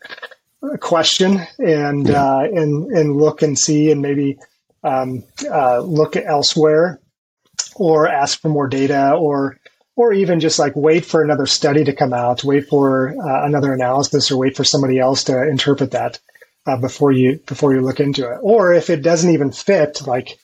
question 0.81 1.41
and 1.59 2.09
yeah. 2.09 2.25
uh, 2.25 2.41
and 2.41 2.91
and 2.91 3.17
look 3.17 3.43
and 3.43 3.59
see 3.59 3.91
and 3.91 4.03
maybe 4.03 4.39
um, 4.83 5.23
uh, 5.51 5.81
look 5.81 6.17
elsewhere 6.17 7.01
or 7.79 8.09
ask 8.09 8.41
for 8.41 8.49
more 8.49 8.69
data 8.69 9.13
or 9.13 9.59
or 9.99 10.13
even 10.13 10.39
just 10.39 10.61
like 10.61 10.75
wait 10.77 11.05
for 11.05 11.25
another 11.25 11.45
study 11.45 11.83
to 11.83 11.93
come 11.93 12.13
out, 12.13 12.45
wait 12.45 12.69
for 12.69 13.09
uh, 13.09 13.45
another 13.45 13.73
analysis, 13.73 14.31
or 14.31 14.39
wait 14.39 14.57
for 14.57 14.63
somebody 14.63 14.99
else 14.99 15.25
to 15.25 15.49
interpret 15.49 15.91
that 15.91 16.21
uh, 16.69 16.77
before 16.77 17.11
you 17.11 17.41
before 17.47 17.75
you 17.75 17.81
look 17.81 17.99
into 17.99 18.23
it. 18.31 18.39
Or 18.41 18.73
if 18.73 18.91
it 18.91 19.03
doesn't 19.03 19.31
even 19.31 19.51
fit, 19.51 20.07
like 20.07 20.39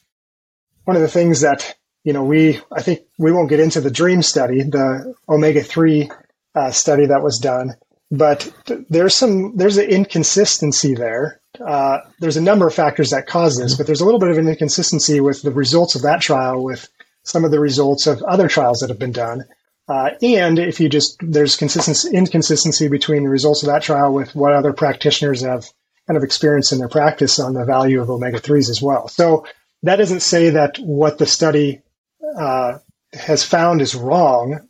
one 0.85 0.97
of 0.97 1.03
the 1.03 1.09
things 1.09 1.43
that 1.43 1.77
you 2.03 2.13
know 2.13 2.25
we 2.25 2.61
I 2.73 2.83
think 2.83 3.03
we 3.17 3.33
won't 3.33 3.49
get 3.49 3.61
into 3.61 3.81
the 3.81 3.93
DREAM 3.93 4.23
study, 4.23 4.63
the 4.63 5.15
omega 5.29 5.63
three 5.63 6.11
uh, 6.57 6.73
study 6.73 7.07
that 7.07 7.23
was 7.23 7.39
done, 7.39 7.75
but 8.11 8.53
th- 8.67 8.81
there's 8.91 9.15
some 9.15 9.57
there's 9.57 9.77
an 9.77 9.89
inconsistency 9.89 10.95
there. 10.95 11.41
Uh, 11.65 11.99
there's 12.19 12.37
a 12.37 12.43
number 12.43 12.67
of 12.67 12.75
factors 12.75 13.11
that 13.11 13.29
cause 13.29 13.57
this, 13.57 13.77
but 13.77 13.87
there's 13.87 14.01
a 14.01 14.05
little 14.05 14.19
bit 14.19 14.31
of 14.31 14.39
an 14.39 14.49
inconsistency 14.49 15.21
with 15.21 15.43
the 15.43 15.53
results 15.53 15.95
of 15.95 16.03
that 16.03 16.21
trial 16.21 16.65
with 16.65 16.89
some 17.25 17.45
of 17.45 17.51
the 17.51 17.61
results 17.61 18.07
of 18.07 18.23
other 18.23 18.49
trials 18.49 18.81
that 18.81 18.91
have 18.91 18.99
been 18.99 19.13
done. 19.13 19.45
Uh, 19.89 20.11
and 20.23 20.59
if 20.59 20.81
you 20.81 20.89
just 20.89 21.19
there's 21.21 21.57
consistency 21.57 22.09
inconsistency 22.17 22.89
between 22.89 23.25
the 23.25 23.29
results 23.29 23.63
of 23.63 23.67
that 23.67 23.83
trial 23.83 24.15
with 24.15 24.35
what 24.35 24.55
other 24.55 24.73
practitioners 24.73 25.43
have 25.43 25.67
kind 26.07 26.17
of 26.17 26.23
experience 26.23 26.73
in 26.73 26.79
their 26.79 26.89
practice 26.89 27.39
on 27.39 27.55
the 27.55 27.65
value 27.65 28.01
of 28.01 28.09
omega 28.09 28.41
3s 28.41 28.71
as 28.71 28.81
well. 28.81 29.09
So 29.09 29.47
that 29.83 29.97
doesn't 29.97 30.21
say 30.21 30.51
that 30.51 30.79
what 30.79 31.19
the 31.19 31.27
study 31.27 31.83
uh, 32.39 32.79
has 33.13 33.45
found 33.45 33.83
is 33.83 33.95
wrong, 33.95 34.61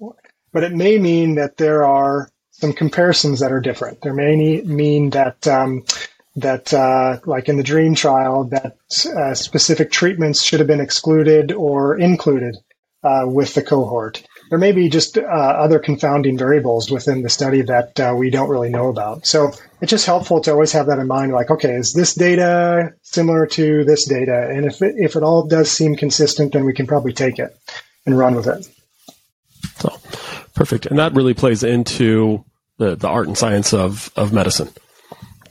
but 0.52 0.64
it 0.64 0.72
may 0.72 0.98
mean 0.98 1.36
that 1.36 1.56
there 1.56 1.84
are 1.84 2.30
some 2.50 2.72
comparisons 2.72 3.40
that 3.40 3.52
are 3.52 3.60
different. 3.60 4.00
There 4.02 4.14
may 4.14 4.62
mean 4.62 5.10
that 5.10 5.46
um, 5.46 5.84
that, 6.36 6.72
uh, 6.74 7.18
like 7.26 7.48
in 7.48 7.56
the 7.56 7.62
DREAM 7.62 7.94
trial, 7.94 8.44
that 8.44 8.76
uh, 9.16 9.34
specific 9.34 9.90
treatments 9.90 10.44
should 10.44 10.60
have 10.60 10.66
been 10.66 10.80
excluded 10.80 11.52
or 11.52 11.98
included 11.98 12.56
uh, 13.02 13.24
with 13.26 13.54
the 13.54 13.62
cohort 13.62 14.24
there 14.50 14.58
may 14.58 14.72
be 14.72 14.88
just 14.88 15.16
uh, 15.18 15.22
other 15.22 15.78
confounding 15.78 16.36
variables 16.36 16.90
within 16.90 17.22
the 17.22 17.28
study 17.28 17.62
that 17.62 17.98
uh, 17.98 18.14
we 18.16 18.30
don't 18.30 18.48
really 18.48 18.68
know 18.68 18.88
about. 18.88 19.26
So 19.26 19.52
it's 19.80 19.90
just 19.90 20.06
helpful 20.06 20.40
to 20.42 20.52
always 20.52 20.72
have 20.72 20.86
that 20.86 20.98
in 20.98 21.06
mind. 21.06 21.32
Like, 21.32 21.50
okay, 21.50 21.72
is 21.72 21.92
this 21.92 22.14
data 22.14 22.92
similar 23.02 23.46
to 23.48 23.84
this 23.84 24.06
data? 24.06 24.48
And 24.50 24.66
if 24.66 24.82
it, 24.82 24.94
if 24.96 25.16
it 25.16 25.22
all 25.22 25.46
does 25.46 25.70
seem 25.70 25.96
consistent, 25.96 26.52
then 26.52 26.64
we 26.64 26.74
can 26.74 26.86
probably 26.86 27.12
take 27.12 27.38
it 27.38 27.56
and 28.06 28.16
run 28.16 28.34
with 28.34 28.46
it. 28.46 28.68
So 29.76 29.90
perfect, 30.54 30.86
and 30.86 30.98
that 30.98 31.14
really 31.14 31.34
plays 31.34 31.64
into 31.64 32.44
the 32.76 32.96
the 32.96 33.08
art 33.08 33.26
and 33.26 33.36
science 33.36 33.72
of 33.72 34.12
of 34.14 34.32
medicine. 34.32 34.68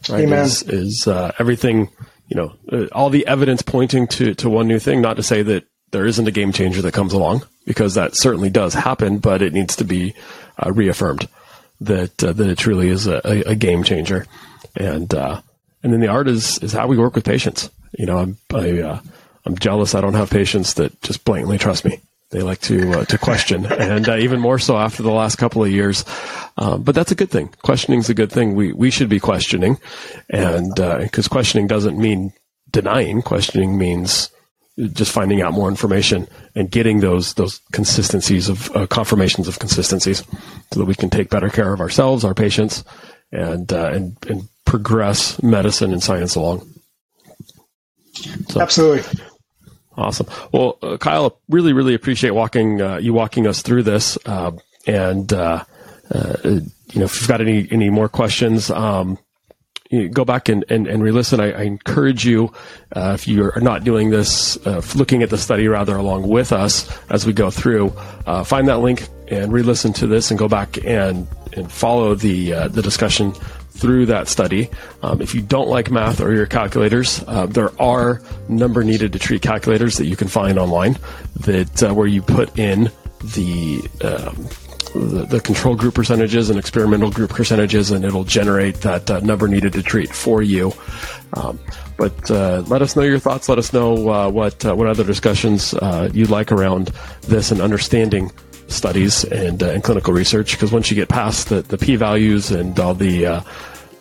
Right? 0.10 0.24
Amen. 0.24 0.46
Is, 0.46 0.64
is 0.64 1.08
uh, 1.08 1.32
everything 1.40 1.90
you 2.28 2.36
know 2.38 2.54
uh, 2.72 2.88
all 2.92 3.10
the 3.10 3.26
evidence 3.28 3.62
pointing 3.62 4.08
to 4.08 4.34
to 4.36 4.50
one 4.50 4.68
new 4.68 4.80
thing? 4.80 5.02
Not 5.02 5.16
to 5.18 5.24
say 5.24 5.44
that 5.44 5.66
there 5.92 6.06
isn't 6.06 6.28
a 6.28 6.32
game 6.32 6.52
changer 6.52 6.82
that 6.82 6.94
comes 6.94 7.14
along 7.14 7.46
because 7.66 7.96
that 7.96 8.18
certainly 8.18 8.50
does 8.50 8.74
happen, 8.74 9.20
but 9.20 9.42
it 9.42 9.54
needs 9.54 9.76
to 9.78 9.86
be 9.86 10.14
uh, 10.64 10.72
reaffirmed 10.72 11.28
that 11.82 12.24
uh, 12.24 12.34
that 12.34 12.50
it 12.50 12.58
truly 12.58 12.90
is 12.90 13.08
a, 13.08 13.22
a 13.46 13.56
game 13.56 13.84
changer. 13.84 14.26
And 14.76 15.14
uh, 15.14 15.42
and 15.84 15.94
then 15.94 16.00
the 16.00 16.08
art 16.08 16.28
is 16.28 16.58
is 16.60 16.74
how 16.74 16.88
we 16.88 16.98
work 16.98 17.16
with 17.16 17.26
patients. 17.26 17.70
You 17.98 18.06
know, 18.06 18.18
I'm 18.18 18.38
I, 18.54 18.82
uh, 18.82 19.00
I'm 19.46 19.58
jealous. 19.58 19.96
I 19.96 20.02
don't 20.02 20.16
have 20.16 20.30
patients 20.30 20.76
that 20.76 21.00
just 21.02 21.24
blatantly 21.26 21.58
trust 21.58 21.86
me. 21.86 22.00
They 22.34 22.42
like 22.42 22.62
to 22.62 22.92
uh, 22.92 23.06
to 23.06 23.18
question, 23.20 23.66
and 23.68 24.10
uh, 24.10 24.18
even 24.18 24.40
more 24.40 24.58
so 24.58 24.76
after 24.76 25.04
the 25.04 25.12
last 25.12 25.38
couple 25.38 25.64
of 25.64 25.70
years. 25.70 26.04
Um, 26.58 26.82
but 26.82 26.96
that's 26.96 27.12
a 27.12 27.16
good 27.16 27.30
thing. 27.30 27.50
Questioning 27.62 28.00
is 28.00 28.10
a 28.10 28.16
good 28.16 28.32
thing. 28.32 28.56
We 28.56 28.74
we 28.74 28.90
should 28.90 29.08
be 29.08 29.20
questioning, 29.20 29.78
and 30.32 30.74
because 30.76 31.28
questioning 31.28 31.68
doesn't 31.68 31.98
mean 31.98 32.34
denying. 32.72 33.22
Questioning 33.22 33.78
means 33.78 34.32
just 34.94 35.12
finding 35.12 35.42
out 35.42 35.54
more 35.54 35.70
information 35.70 36.28
and 36.56 36.72
getting 36.72 37.02
those 37.02 37.36
those 37.36 37.62
consistencies 37.72 38.50
of 38.50 38.76
uh, 38.76 38.88
confirmations 38.88 39.48
of 39.48 39.60
consistencies, 39.60 40.24
so 40.72 40.80
that 40.80 40.86
we 40.86 40.96
can 40.96 41.12
take 41.12 41.30
better 41.30 41.50
care 41.50 41.72
of 41.72 41.80
ourselves, 41.80 42.26
our 42.26 42.34
patients, 42.34 42.84
and 43.32 43.72
uh, 43.72 43.92
and 43.94 44.18
and 44.28 44.50
progress 44.66 45.42
medicine 45.44 45.94
and 45.94 46.02
science 46.02 46.34
along. 46.34 46.68
So, 48.50 48.60
Absolutely. 48.60 49.24
Awesome. 49.96 50.28
Well, 50.52 50.78
uh, 50.82 50.98
Kyle, 50.98 51.40
really, 51.50 51.74
really 51.74 51.94
appreciate 51.94 52.32
walking 52.32 52.82
uh, 52.82 52.98
you 52.98 53.14
walking 53.14 53.46
us 53.46 53.62
through 53.62 53.84
this, 53.84 54.18
uh, 54.26 54.52
and 54.88 55.32
uh, 55.32 55.64
you 56.14 56.62
know 56.96 57.06
if 57.06 57.22
you've 57.22 57.28
got 57.28 57.42
any 57.42 57.68
any 57.72 57.90
more 57.90 58.10
questions. 58.10 58.72
Um, 58.72 59.20
go 60.12 60.26
back 60.26 60.50
and, 60.50 60.66
and, 60.70 60.88
and 60.88 61.04
re-listen. 61.04 61.40
I, 61.40 61.52
I 61.52 61.62
encourage 61.64 62.26
you, 62.26 62.52
uh, 62.96 63.12
if 63.14 63.28
you 63.28 63.44
are 63.44 63.62
not 63.62 63.84
doing 63.84 64.10
this, 64.10 64.58
uh, 64.66 64.82
looking 64.96 65.24
at 65.24 65.30
the 65.30 65.38
study 65.38 65.68
rather 65.68 65.96
along 65.96 66.28
with 66.28 66.52
us 66.52 66.90
as 67.10 67.26
we 67.26 67.34
go 67.34 67.52
through, 67.52 67.94
uh, 68.26 68.44
find 68.44 68.68
that 68.68 68.80
link 68.80 69.08
and 69.28 69.52
re-listen 69.52 69.94
to 69.94 70.08
this 70.08 70.32
and 70.32 70.40
go 70.40 70.48
back 70.48 70.84
and, 70.84 71.28
and 71.54 71.72
follow 71.72 72.16
the, 72.16 72.54
uh, 72.54 72.68
the 72.68 72.82
discussion 72.82 73.34
through 73.74 74.06
that 74.08 74.28
study. 74.28 74.70
Um, 75.02 75.22
if 75.22 75.36
you 75.36 75.42
don't 75.42 75.68
like 75.68 75.92
math 75.92 76.22
or 76.22 76.34
your 76.34 76.46
calculators, 76.46 77.24
uh, 77.28 77.48
there 77.48 77.70
are 77.82 78.22
number 78.48 78.84
needed 78.84 79.14
to 79.14 79.20
treat 79.20 79.42
calculators 79.42 79.98
that 79.98 80.06
you 80.06 80.16
can 80.16 80.28
find 80.28 80.58
online 80.58 80.98
that 81.42 81.84
uh, 81.84 81.94
where 81.94 82.08
you 82.08 82.22
put 82.22 82.58
in 82.58 82.92
the 83.36 83.82
um, 84.04 84.48
the, 84.94 85.26
the, 85.28 85.42
control 85.42 85.76
group 85.76 85.96
percentages 85.96 86.52
and 86.52 86.60
experimental 86.60 87.10
group 87.10 87.32
percentages, 87.32 87.90
and 87.90 88.06
it'll 88.06 88.26
generate 88.26 88.76
that 88.82 89.10
uh, 89.10 89.20
number 89.22 89.48
needed 89.48 89.74
to 89.74 89.82
treat 89.82 90.14
for 90.14 90.44
you. 90.44 90.72
Um, 91.36 91.60
but 91.98 92.30
uh, 92.30 92.64
let 92.68 92.84
us 92.84 92.96
know 92.96 93.02
your 93.02 93.18
thoughts. 93.18 93.50
Let 93.50 93.58
us 93.58 93.74
know 93.74 94.10
uh, 94.10 94.30
what 94.30 94.64
uh, 94.64 94.76
what 94.76 94.88
other 94.88 95.04
discussions 95.04 95.74
you'd 96.14 96.30
like 96.30 96.52
around 96.52 96.92
this 97.22 97.50
and 97.50 97.60
understanding 97.60 98.32
studies 98.74 99.24
and, 99.26 99.62
uh, 99.62 99.68
and 99.68 99.84
clinical 99.84 100.14
research. 100.14 100.54
Because 100.54 100.72
once 100.72 100.90
you 100.90 100.96
get 100.96 101.10
past 101.10 101.50
the, 101.50 101.62
the 101.62 101.78
p 101.78 101.96
values 101.96 102.52
and 102.52 102.80
all 102.80 102.94
the 102.94 103.44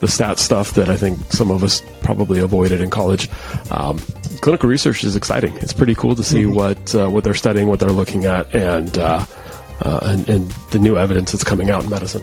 the 0.00 0.08
stat 0.08 0.40
stuff 0.40 0.72
that 0.74 0.88
I 0.88 0.96
think 0.96 1.20
some 1.30 1.52
of 1.52 1.62
us 1.62 1.80
probably 2.02 2.40
avoided 2.40 2.80
in 2.80 2.90
college, 2.90 3.28
um, 3.70 3.98
clinical 4.40 4.68
research 4.68 5.04
is 5.04 5.14
exciting. 5.14 5.56
It's 5.58 5.72
pretty 5.72 5.94
cool 5.94 6.16
to 6.16 6.24
see 6.24 6.42
mm-hmm. 6.42 6.54
what 6.54 7.12
what 7.12 7.22
they're 7.22 7.34
studying, 7.34 7.68
what 7.68 7.78
they're 7.78 7.90
looking 7.90 8.24
at, 8.24 8.52
and 8.54 8.98
uh, 8.98 9.24
and, 9.80 10.28
and 10.28 10.50
the 10.70 10.78
new 10.78 10.96
evidence 10.96 11.32
that's 11.32 11.44
coming 11.44 11.70
out 11.70 11.84
in 11.84 11.90
medicine. 11.90 12.22